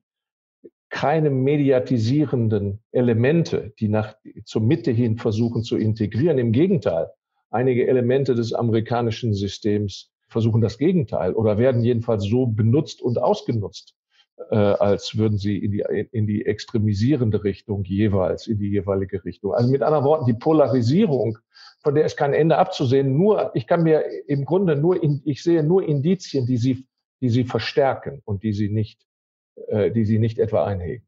keine 0.90 1.30
mediatisierenden 1.30 2.82
Elemente, 2.92 3.74
die 3.80 3.90
nach, 3.90 4.16
zur 4.46 4.62
Mitte 4.62 4.92
hin 4.92 5.18
versuchen 5.18 5.64
zu 5.64 5.78
integrieren. 5.78 6.40
Im 6.40 6.52
Gegenteil, 6.52 7.10
einige 7.52 7.88
Elemente 7.88 8.34
des 8.34 8.54
amerikanischen 8.54 9.34
Systems 9.34 10.12
versuchen 10.30 10.62
das 10.62 10.78
Gegenteil 10.78 11.34
oder 11.34 11.58
werden 11.58 11.82
jedenfalls 11.82 12.24
so 12.24 12.48
benutzt 12.48 13.02
und 13.02 13.22
ausgenutzt, 13.22 13.96
äh, 14.52 14.56
als 14.56 15.18
würden 15.18 15.38
sie 15.38 15.58
in 15.58 15.72
die, 15.72 15.84
in 16.12 16.28
die 16.28 16.46
extremisierende 16.46 17.44
Richtung 17.44 17.84
jeweils, 17.84 18.48
in 18.48 18.60
die 18.60 18.70
jeweilige 18.70 19.24
Richtung. 19.26 19.54
Also 19.54 19.70
mit 19.72 19.82
anderen 19.82 20.06
Worten, 20.06 20.26
die 20.26 20.34
Polarisierung, 20.34 21.38
von 21.82 21.96
der 21.96 22.06
ist 22.06 22.18
kein 22.18 22.34
Ende 22.34 22.58
abzusehen. 22.58 23.18
Nur, 23.18 23.52
ich 23.56 23.68
kann 23.68 23.84
mir 23.84 24.04
im 24.28 24.46
Grunde 24.46 24.76
nur, 24.76 25.02
in, 25.02 25.22
ich 25.26 25.44
sehe 25.44 25.64
nur 25.64 25.84
Indizien, 25.84 26.46
die 26.46 26.58
sie, 26.58 26.88
die 27.22 27.30
sie 27.30 27.44
verstärken 27.44 28.22
und 28.26 28.44
die 28.44 28.54
sie 28.54 28.70
nicht, 28.70 29.02
äh, 29.68 29.92
die 29.92 30.06
sie 30.06 30.20
nicht 30.20 30.40
etwa 30.40 30.66
einhegen. 30.66 31.06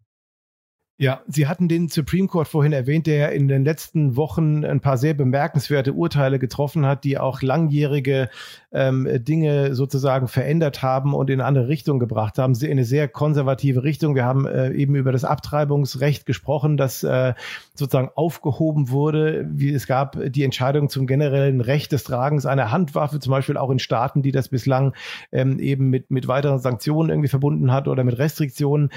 Ja, 1.01 1.21
Sie 1.25 1.47
hatten 1.47 1.67
den 1.67 1.87
Supreme 1.87 2.27
Court 2.27 2.47
vorhin 2.47 2.73
erwähnt, 2.73 3.07
der 3.07 3.31
in 3.31 3.47
den 3.47 3.65
letzten 3.65 4.15
Wochen 4.17 4.63
ein 4.63 4.81
paar 4.81 4.99
sehr 4.99 5.15
bemerkenswerte 5.15 5.93
Urteile 5.93 6.37
getroffen 6.37 6.85
hat, 6.85 7.05
die 7.05 7.17
auch 7.17 7.41
langjährige 7.41 8.29
ähm, 8.71 9.07
Dinge 9.23 9.73
sozusagen 9.73 10.27
verändert 10.27 10.83
haben 10.83 11.15
und 11.15 11.31
in 11.31 11.39
eine 11.39 11.47
andere 11.47 11.69
Richtung 11.69 11.97
gebracht 11.97 12.37
haben, 12.37 12.53
in 12.53 12.69
eine 12.69 12.85
sehr 12.85 13.07
konservative 13.07 13.81
Richtung. 13.81 14.13
Wir 14.13 14.25
haben 14.25 14.45
äh, 14.45 14.73
eben 14.73 14.93
über 14.93 15.11
das 15.11 15.25
Abtreibungsrecht 15.25 16.27
gesprochen, 16.27 16.77
das 16.77 17.01
äh, 17.01 17.33
sozusagen 17.73 18.11
aufgehoben 18.13 18.91
wurde. 18.91 19.47
Wie 19.49 19.73
es 19.73 19.87
gab 19.87 20.19
die 20.23 20.43
Entscheidung 20.43 20.87
zum 20.87 21.07
generellen 21.07 21.61
Recht 21.61 21.93
des 21.93 22.03
Tragens 22.03 22.45
einer 22.45 22.71
Handwaffe, 22.71 23.19
zum 23.19 23.31
Beispiel 23.31 23.57
auch 23.57 23.71
in 23.71 23.79
Staaten, 23.79 24.21
die 24.21 24.31
das 24.31 24.49
bislang 24.49 24.93
ähm, 25.31 25.57
eben 25.57 25.89
mit, 25.89 26.11
mit 26.11 26.27
weiteren 26.27 26.59
Sanktionen 26.59 27.09
irgendwie 27.09 27.29
verbunden 27.29 27.71
hat 27.71 27.87
oder 27.87 28.03
mit 28.03 28.19
Restriktionen. 28.19 28.91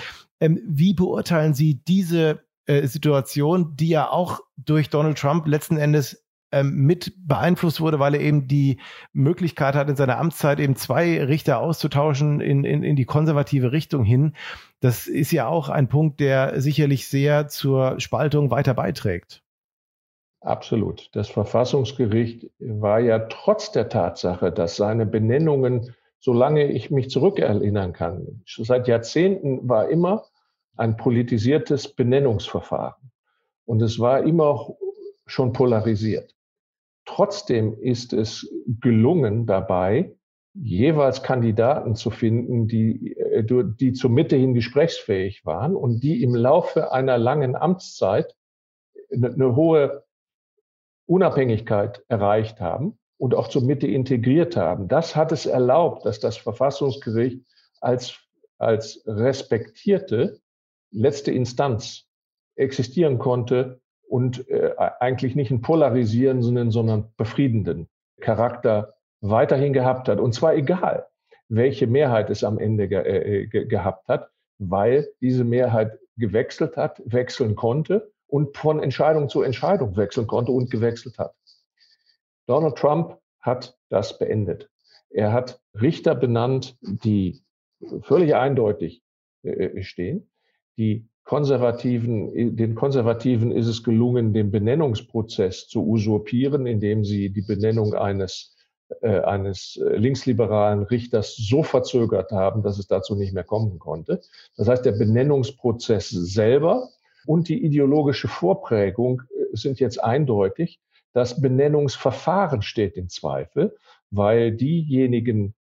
Ähm, 0.45 0.61
wie 0.67 0.93
beurteilen 0.93 1.55
Sie 1.55 1.83
diese 1.85 2.45
äh, 2.67 2.87
Situation, 2.87 3.77
die 3.77 3.89
ja 3.89 4.11
auch 4.11 4.41
durch 4.59 4.91
Donald 4.91 5.17
Trump 5.17 5.47
letzten 5.47 5.79
Endes 5.79 6.23
ähm, 6.53 6.75
mit 6.85 7.15
beeinflusst 7.17 7.81
wurde, 7.81 7.99
weil 7.99 8.15
er 8.15 8.21
eben 8.21 8.47
die 8.47 8.79
Möglichkeit 9.15 9.75
hat, 9.75 9.89
in 9.89 9.97
seiner 9.97 10.19
Amtszeit 10.19 10.61
eben 10.61 10.77
zwei 10.77 11.25
Richter 11.25 11.61
auszutauschen 11.61 12.43
in, 12.43 12.65
in, 12.65 12.83
in 12.83 12.95
die 12.95 13.07
konservative 13.07 13.73
Richtung 13.73 14.05
hin. 14.05 14.35
Das 14.81 15.07
ist 15.07 15.33
ja 15.33 15.49
auch 15.49 15.71
ein 15.71 15.89
Punkt, 15.89 16.21
der 16.21 16.61
sicherlich 16.61 17.09
sehr 17.09 17.49
zur 17.49 17.99
Spaltung 17.99 18.51
weiter 18.51 18.75
beiträgt. 18.75 19.43
Absolut. 20.43 21.09
Das 21.13 21.31
Verfassungsgericht 21.31 22.51
war 22.59 23.01
ja 23.01 23.19
trotz 23.19 23.73
der 23.73 23.89
Tatsache, 23.89 24.53
dass 24.53 24.77
seine 24.77 25.07
Benennungen 25.07 25.95
solange 26.25 26.73
ich 26.73 26.91
mich 26.91 27.11
zurückerinnern 27.11 27.93
kann. 27.93 28.43
Seit 28.47 28.89
Jahrzehnten 28.89 29.69
war 29.69 29.91
immer 29.91 30.25
ein 30.77 30.97
politisiertes 30.97 31.89
Benennungsverfahren. 31.89 33.11
Und 33.65 33.83
es 33.83 33.99
war 33.99 34.23
immer 34.23 34.77
schon 35.27 35.53
polarisiert. 35.53 36.35
Trotzdem 37.07 37.75
ist 37.81 38.13
es 38.13 38.51
gelungen 38.81 39.47
dabei, 39.47 40.15
jeweils 40.55 41.23
Kandidaten 41.23 41.97
zu 41.97 42.11
finden, 42.11 42.69
die, 42.69 43.17
äh, 43.17 43.45
die 43.45 43.93
zur 43.93 44.11
Mitte 44.11 44.37
hin 44.37 44.55
gesprächsfähig 44.55 45.45
waren 45.45 45.77
und 45.77 46.01
die 46.03 46.23
im 46.23 46.35
Laufe 46.35 46.93
einer 46.93 47.19
langen 47.19 47.57
Amtszeit 47.57 48.35
eine, 49.13 49.33
eine 49.33 49.57
hohe 49.57 50.05
Unabhängigkeit 51.07 52.05
erreicht 52.09 52.61
haben 52.61 52.99
und 53.19 53.35
auch 53.35 53.49
zur 53.49 53.63
Mitte 53.63 53.87
integriert 53.87 54.57
haben. 54.57 54.89
Das 54.89 55.17
hat 55.17 55.33
es 55.33 55.47
erlaubt, 55.47 56.07
dass 56.07 56.21
das 56.21 56.37
Verfassungsgericht 56.37 57.45
als, 57.81 58.19
als 58.59 59.03
respektierte 59.07 60.41
letzte 60.95 61.33
Instanz 61.33 62.07
existieren 62.57 63.19
konnte 63.19 63.81
und 64.09 64.49
äh, 64.49 64.75
eigentlich 65.01 65.35
nicht 65.35 65.51
einen 65.51 65.61
polarisierenden, 65.61 66.71
sondern 66.71 67.13
befriedenden 67.17 67.89
Charakter 68.21 68.95
weiterhin 69.21 69.73
gehabt 69.73 70.09
hat. 70.09 70.21
Und 70.21 70.35
zwar 70.35 70.55
egal, 70.55 71.07
welche 71.49 71.87
Mehrheit 71.87 72.31
es 72.31 72.45
am 72.45 72.59
Ende 72.59 72.89
ge 72.89 73.01
äh, 73.01 73.47
ge 73.47 73.67
gehabt 73.67 74.09
hat, 74.09 74.31
weil 74.59 75.09
diese 75.21 75.45
Mehrheit 75.45 75.99
gewechselt 76.17 76.77
hat, 76.77 77.03
wechseln 77.05 77.57
konnte 77.57 78.13
und 78.27 78.57
von 78.57 78.83
Entscheidung 78.83 79.29
zu 79.29 79.43
Entscheidung 79.43 79.97
wechseln 79.97 80.27
konnte 80.27 80.53
und 80.53 80.71
gewechselt 80.71 81.19
hat. 81.19 81.35
Donald 82.47 82.77
Trump 82.77 83.19
hat 83.41 83.77
das 83.89 84.19
beendet. 84.19 84.71
Er 85.11 85.33
hat 85.33 85.61
Richter 85.81 86.15
benannt, 86.15 86.77
die 86.81 87.43
völlig 88.03 88.35
eindeutig 88.35 89.03
äh, 89.43 89.83
stehen. 89.83 90.31
Die 90.77 91.07
Konservativen, 91.25 92.57
den 92.57 92.75
Konservativen 92.75 93.51
ist 93.51 93.67
es 93.67 93.83
gelungen, 93.83 94.35
den 94.35 94.51
Benennungsprozess 94.51 95.69
zu 95.69 95.87
usurpieren, 95.87 96.67
indem 96.67 97.05
sie 97.05 97.31
die 97.31 97.43
Benennung 97.43 97.95
eines, 97.95 98.55
äh, 99.01 99.21
eines 99.21 99.77
äh, 99.77 99.97
linksliberalen 99.97 100.83
Richters 100.83 101.35
so 101.37 101.63
verzögert 101.63 102.31
haben, 102.31 102.63
dass 102.63 102.79
es 102.79 102.89
dazu 102.89 103.15
nicht 103.15 103.33
mehr 103.33 103.45
kommen 103.45 103.79
konnte. 103.79 104.21
Das 104.57 104.69
heißt, 104.69 104.85
der 104.85 104.93
Benennungsprozess 104.93 106.11
selber 106.11 106.91
und 107.27 107.49
die 107.49 107.65
ideologische 107.65 108.29
Vorprägung 108.29 109.23
äh, 109.23 109.57
sind 109.57 109.81
jetzt 109.81 110.05
eindeutig. 110.05 110.79
Das 111.15 111.41
Benennungsverfahren 111.41 112.61
steht 112.61 112.97
in 112.97 113.09
Zweifel, 113.09 113.75
weil 114.11 114.53
diejenigen 114.53 115.49
äh, 115.49 115.64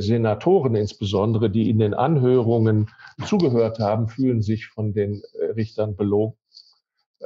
Senatoren 0.00 0.74
insbesondere, 0.74 1.50
die 1.50 1.70
in 1.70 1.78
den 1.78 1.94
Anhörungen 1.94 2.90
zugehört 3.26 3.78
haben, 3.78 4.08
fühlen 4.08 4.42
sich 4.42 4.66
von 4.66 4.92
den 4.92 5.22
äh, 5.34 5.46
Richtern 5.52 5.96
belogen, 5.96 6.36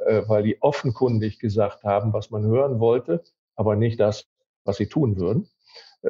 äh, 0.07 0.23
weil 0.27 0.43
die 0.43 0.61
offenkundig 0.63 1.39
gesagt 1.39 1.85
haben, 1.85 2.13
was 2.13 2.31
man 2.31 2.45
hören 2.45 2.81
wollte, 2.81 3.23
aber 3.55 3.77
nicht 3.77 4.01
das, 4.01 4.27
was 4.65 4.77
sie 4.77 4.87
tun 4.87 5.17
würden, 5.17 5.49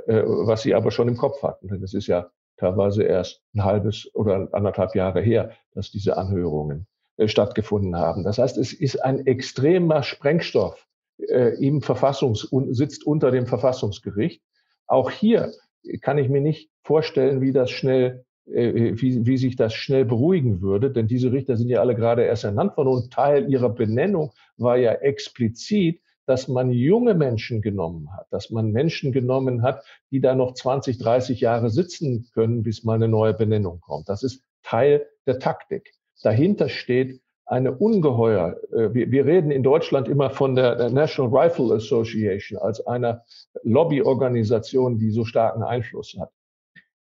was 0.07 0.63
sie 0.63 0.75
aber 0.75 0.91
schon 0.91 1.09
im 1.09 1.17
Kopf 1.17 1.43
hatten. 1.43 1.69
Denn 1.69 1.83
es 1.83 1.95
ist 1.95 2.07
ja 2.07 2.31
teilweise 2.57 3.03
erst 3.03 3.43
ein 3.55 3.65
halbes 3.65 4.11
oder 4.15 4.49
anderthalb 4.53 4.95
Jahre 4.95 5.21
her, 5.21 5.53
dass 5.75 5.91
diese 5.91 6.17
Anhörungen 6.17 6.87
stattgefunden 7.27 7.97
haben. 7.97 8.25
Das 8.25 8.39
heißt, 8.39 8.57
es 8.57 8.73
ist 8.73 8.97
ein 9.05 9.27
extremer 9.27 10.03
Sprengstoff 10.03 10.87
äh, 11.19 11.55
im 11.65 11.83
Verfassungs 11.83 12.49
sitzt 12.71 13.07
unter 13.07 13.31
dem 13.31 13.47
Verfassungsgericht. 13.47 14.43
Auch 14.87 15.11
hier 15.11 15.53
kann 16.01 16.19
ich 16.19 16.29
mir 16.29 16.41
nicht 16.41 16.71
vorstellen, 16.83 17.41
wie 17.41 17.53
das 17.53 17.71
schnell, 17.71 18.25
äh, 18.47 18.93
wie, 18.95 19.27
wie 19.27 19.37
sich 19.37 19.57
das 19.57 19.75
schnell 19.75 20.05
beruhigen 20.05 20.61
würde, 20.61 20.91
denn 20.91 21.07
diese 21.07 21.33
Richter 21.33 21.57
sind 21.57 21.69
ja 21.69 21.81
alle 21.81 21.95
gerade 21.95 22.25
erst 22.25 22.45
ernannt 22.45 22.77
worden 22.77 22.89
und 22.89 23.13
Teil 23.13 23.51
ihrer 23.51 23.71
Benennung 23.71 24.33
war 24.57 24.77
ja 24.77 24.93
explizit, 24.93 26.01
dass 26.27 26.49
man 26.49 26.73
junge 26.73 27.15
Menschen 27.15 27.63
genommen 27.63 28.13
hat, 28.13 28.27
dass 28.31 28.51
man 28.51 28.73
Menschen 28.73 29.13
genommen 29.13 29.63
hat, 29.63 29.85
die 30.11 30.21
da 30.21 30.35
noch 30.35 30.55
20, 30.55 30.99
30 30.99 31.41
Jahre 31.41 31.71
sitzen 31.71 32.27
können, 32.35 32.63
bis 32.63 32.85
mal 32.85 32.95
eine 32.95 33.09
neue 33.09 33.33
Benennung 33.35 33.81
kommt. 33.81 34.09
Das 34.09 34.23
ist 34.23 34.43
Teil 34.63 35.07
der 35.27 35.39
Taktik. 35.39 35.93
Dahinter 36.23 36.69
steht 36.69 37.21
eine 37.47 37.73
ungeheuer, 37.73 38.57
äh, 38.73 38.93
wir, 38.93 39.11
wir 39.11 39.25
reden 39.25 39.51
in 39.51 39.63
Deutschland 39.63 40.09
immer 40.09 40.31
von 40.31 40.55
der 40.55 40.91
National 40.91 41.33
Rifle 41.35 41.75
Association 41.75 42.59
als 42.59 42.85
einer 42.87 43.23
Lobbyorganisation, 43.63 44.99
die 44.99 45.11
so 45.11 45.25
starken 45.25 45.63
Einfluss 45.63 46.17
hat. 46.19 46.31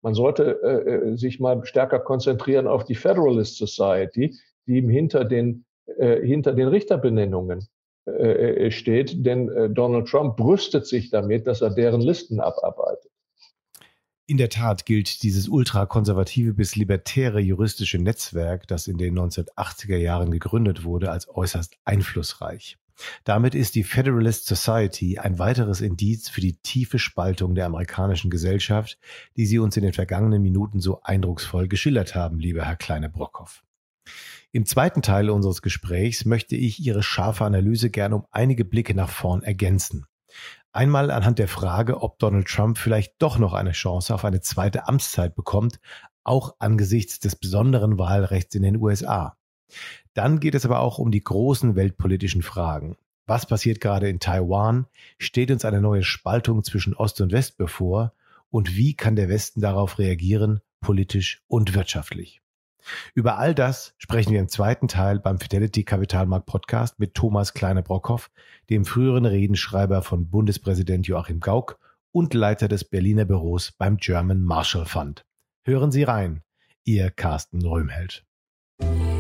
Man 0.03 0.13
sollte 0.13 0.59
äh, 0.61 1.11
äh, 1.11 1.17
sich 1.17 1.39
mal 1.39 1.65
stärker 1.65 1.99
konzentrieren 1.99 2.67
auf 2.67 2.83
die 2.83 2.95
Federalist 2.95 3.57
Society, 3.57 4.35
die 4.67 4.81
hinter 4.81 5.23
den, 5.23 5.65
äh, 5.97 6.19
hinter 6.21 6.53
den 6.53 6.67
Richterbenennungen 6.67 7.65
äh, 8.05 8.65
äh, 8.65 8.71
steht, 8.71 9.25
denn 9.25 9.73
Donald 9.73 10.09
Trump 10.09 10.35
brüstet 10.35 10.85
sich 10.85 11.09
damit, 11.09 11.47
dass 11.47 11.61
er 11.61 11.69
deren 11.69 12.01
Listen 12.01 12.41
abarbeitet. 12.41 13.12
In 14.25 14.37
der 14.37 14.49
Tat 14.49 14.85
gilt 14.85 15.21
dieses 15.23 15.49
ultrakonservative 15.49 16.53
bis 16.53 16.77
libertäre 16.77 17.41
juristische 17.41 17.97
Netzwerk, 17.97 18.65
das 18.67 18.87
in 18.87 18.97
den 18.97 19.19
1980er 19.19 19.97
Jahren 19.97 20.31
gegründet 20.31 20.85
wurde, 20.85 21.11
als 21.11 21.27
äußerst 21.27 21.75
einflussreich. 21.83 22.77
Damit 23.25 23.53
ist 23.53 23.75
die 23.75 23.83
Federalist 23.83 24.45
Society 24.45 25.19
ein 25.19 25.39
weiteres 25.39 25.81
Indiz 25.81 26.29
für 26.29 26.39
die 26.39 26.55
tiefe 26.55 26.99
Spaltung 26.99 27.53
der 27.53 27.65
amerikanischen 27.65 28.31
Gesellschaft, 28.31 28.97
die 29.35 29.45
Sie 29.45 29.59
uns 29.59 29.75
in 29.75 29.83
den 29.83 29.93
vergangenen 29.93 30.41
Minuten 30.41 30.79
so 30.79 31.01
eindrucksvoll 31.01 31.67
geschildert 31.67 32.15
haben, 32.15 32.39
lieber 32.39 32.63
Herr 32.63 32.77
Kleine-Brockhoff. 32.77 33.65
Im 34.53 34.65
zweiten 34.65 35.01
Teil 35.01 35.29
unseres 35.31 35.61
Gesprächs 35.61 36.23
möchte 36.23 36.55
ich 36.55 36.79
Ihre 36.79 37.03
scharfe 37.03 37.43
Analyse 37.43 37.89
gerne 37.89 38.15
um 38.15 38.25
einige 38.31 38.63
Blicke 38.63 38.95
nach 38.95 39.09
vorn 39.09 39.43
ergänzen. 39.43 40.05
Einmal 40.75 41.11
anhand 41.11 41.37
der 41.37 41.47
Frage, 41.47 42.01
ob 42.01 42.17
Donald 42.17 42.47
Trump 42.47 42.79
vielleicht 42.79 43.13
doch 43.19 43.37
noch 43.37 43.53
eine 43.53 43.73
Chance 43.73 44.13
auf 44.13 44.25
eine 44.25 44.41
zweite 44.41 44.87
Amtszeit 44.87 45.35
bekommt, 45.35 45.79
auch 46.23 46.55
angesichts 46.57 47.19
des 47.19 47.35
besonderen 47.35 47.99
Wahlrechts 47.99 48.55
in 48.55 48.63
den 48.63 48.77
USA. 48.77 49.37
Dann 50.15 50.39
geht 50.39 50.55
es 50.55 50.65
aber 50.65 50.79
auch 50.79 50.97
um 50.97 51.11
die 51.11 51.23
großen 51.23 51.75
weltpolitischen 51.75 52.41
Fragen. 52.41 52.97
Was 53.27 53.45
passiert 53.45 53.81
gerade 53.81 54.09
in 54.09 54.19
Taiwan? 54.19 54.87
Steht 55.19 55.51
uns 55.51 55.63
eine 55.63 55.79
neue 55.79 56.03
Spaltung 56.03 56.63
zwischen 56.63 56.95
Ost 56.95 57.21
und 57.21 57.31
West 57.31 57.57
bevor? 57.57 58.13
Und 58.49 58.75
wie 58.75 58.95
kann 58.95 59.15
der 59.15 59.29
Westen 59.29 59.61
darauf 59.61 59.99
reagieren, 59.99 60.61
politisch 60.81 61.43
und 61.47 61.75
wirtschaftlich? 61.75 62.42
Über 63.13 63.37
all 63.37 63.55
das 63.55 63.93
sprechen 63.97 64.31
wir 64.31 64.39
im 64.39 64.49
zweiten 64.49 64.87
Teil 64.87 65.19
beim 65.19 65.39
Fidelity 65.39 65.83
Kapitalmarkt 65.83 66.45
Podcast 66.45 66.99
mit 66.99 67.13
Thomas 67.13 67.53
Kleine-Brockhoff, 67.53 68.31
dem 68.69 68.85
früheren 68.85 69.25
Redenschreiber 69.25 70.01
von 70.01 70.29
Bundespräsident 70.29 71.07
Joachim 71.07 71.39
Gauck 71.39 71.79
und 72.11 72.33
Leiter 72.33 72.67
des 72.67 72.83
Berliner 72.83 73.25
Büros 73.25 73.71
beim 73.71 73.97
German 73.97 74.43
Marshall 74.43 74.85
Fund. 74.85 75.25
Hören 75.65 75.91
Sie 75.91 76.03
rein, 76.03 76.41
Ihr 76.83 77.09
Carsten 77.09 77.65
Röhmheld. 77.65 78.25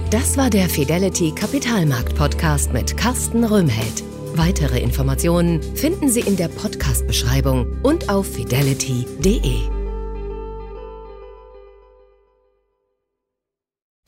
Das 0.09 0.37
war 0.37 0.49
der 0.49 0.69
Fidelity 0.69 1.33
Kapitalmarkt 1.33 2.15
Podcast 2.15 2.71
mit 2.71 2.95
Carsten 2.97 3.43
Röhmheld. 3.43 4.03
Weitere 4.35 4.79
Informationen 4.79 5.61
finden 5.75 6.09
Sie 6.09 6.21
in 6.21 6.37
der 6.37 6.49
Podcast-Beschreibung 6.49 7.81
und 7.81 8.09
auf 8.09 8.31
fidelity.de. 8.33 9.82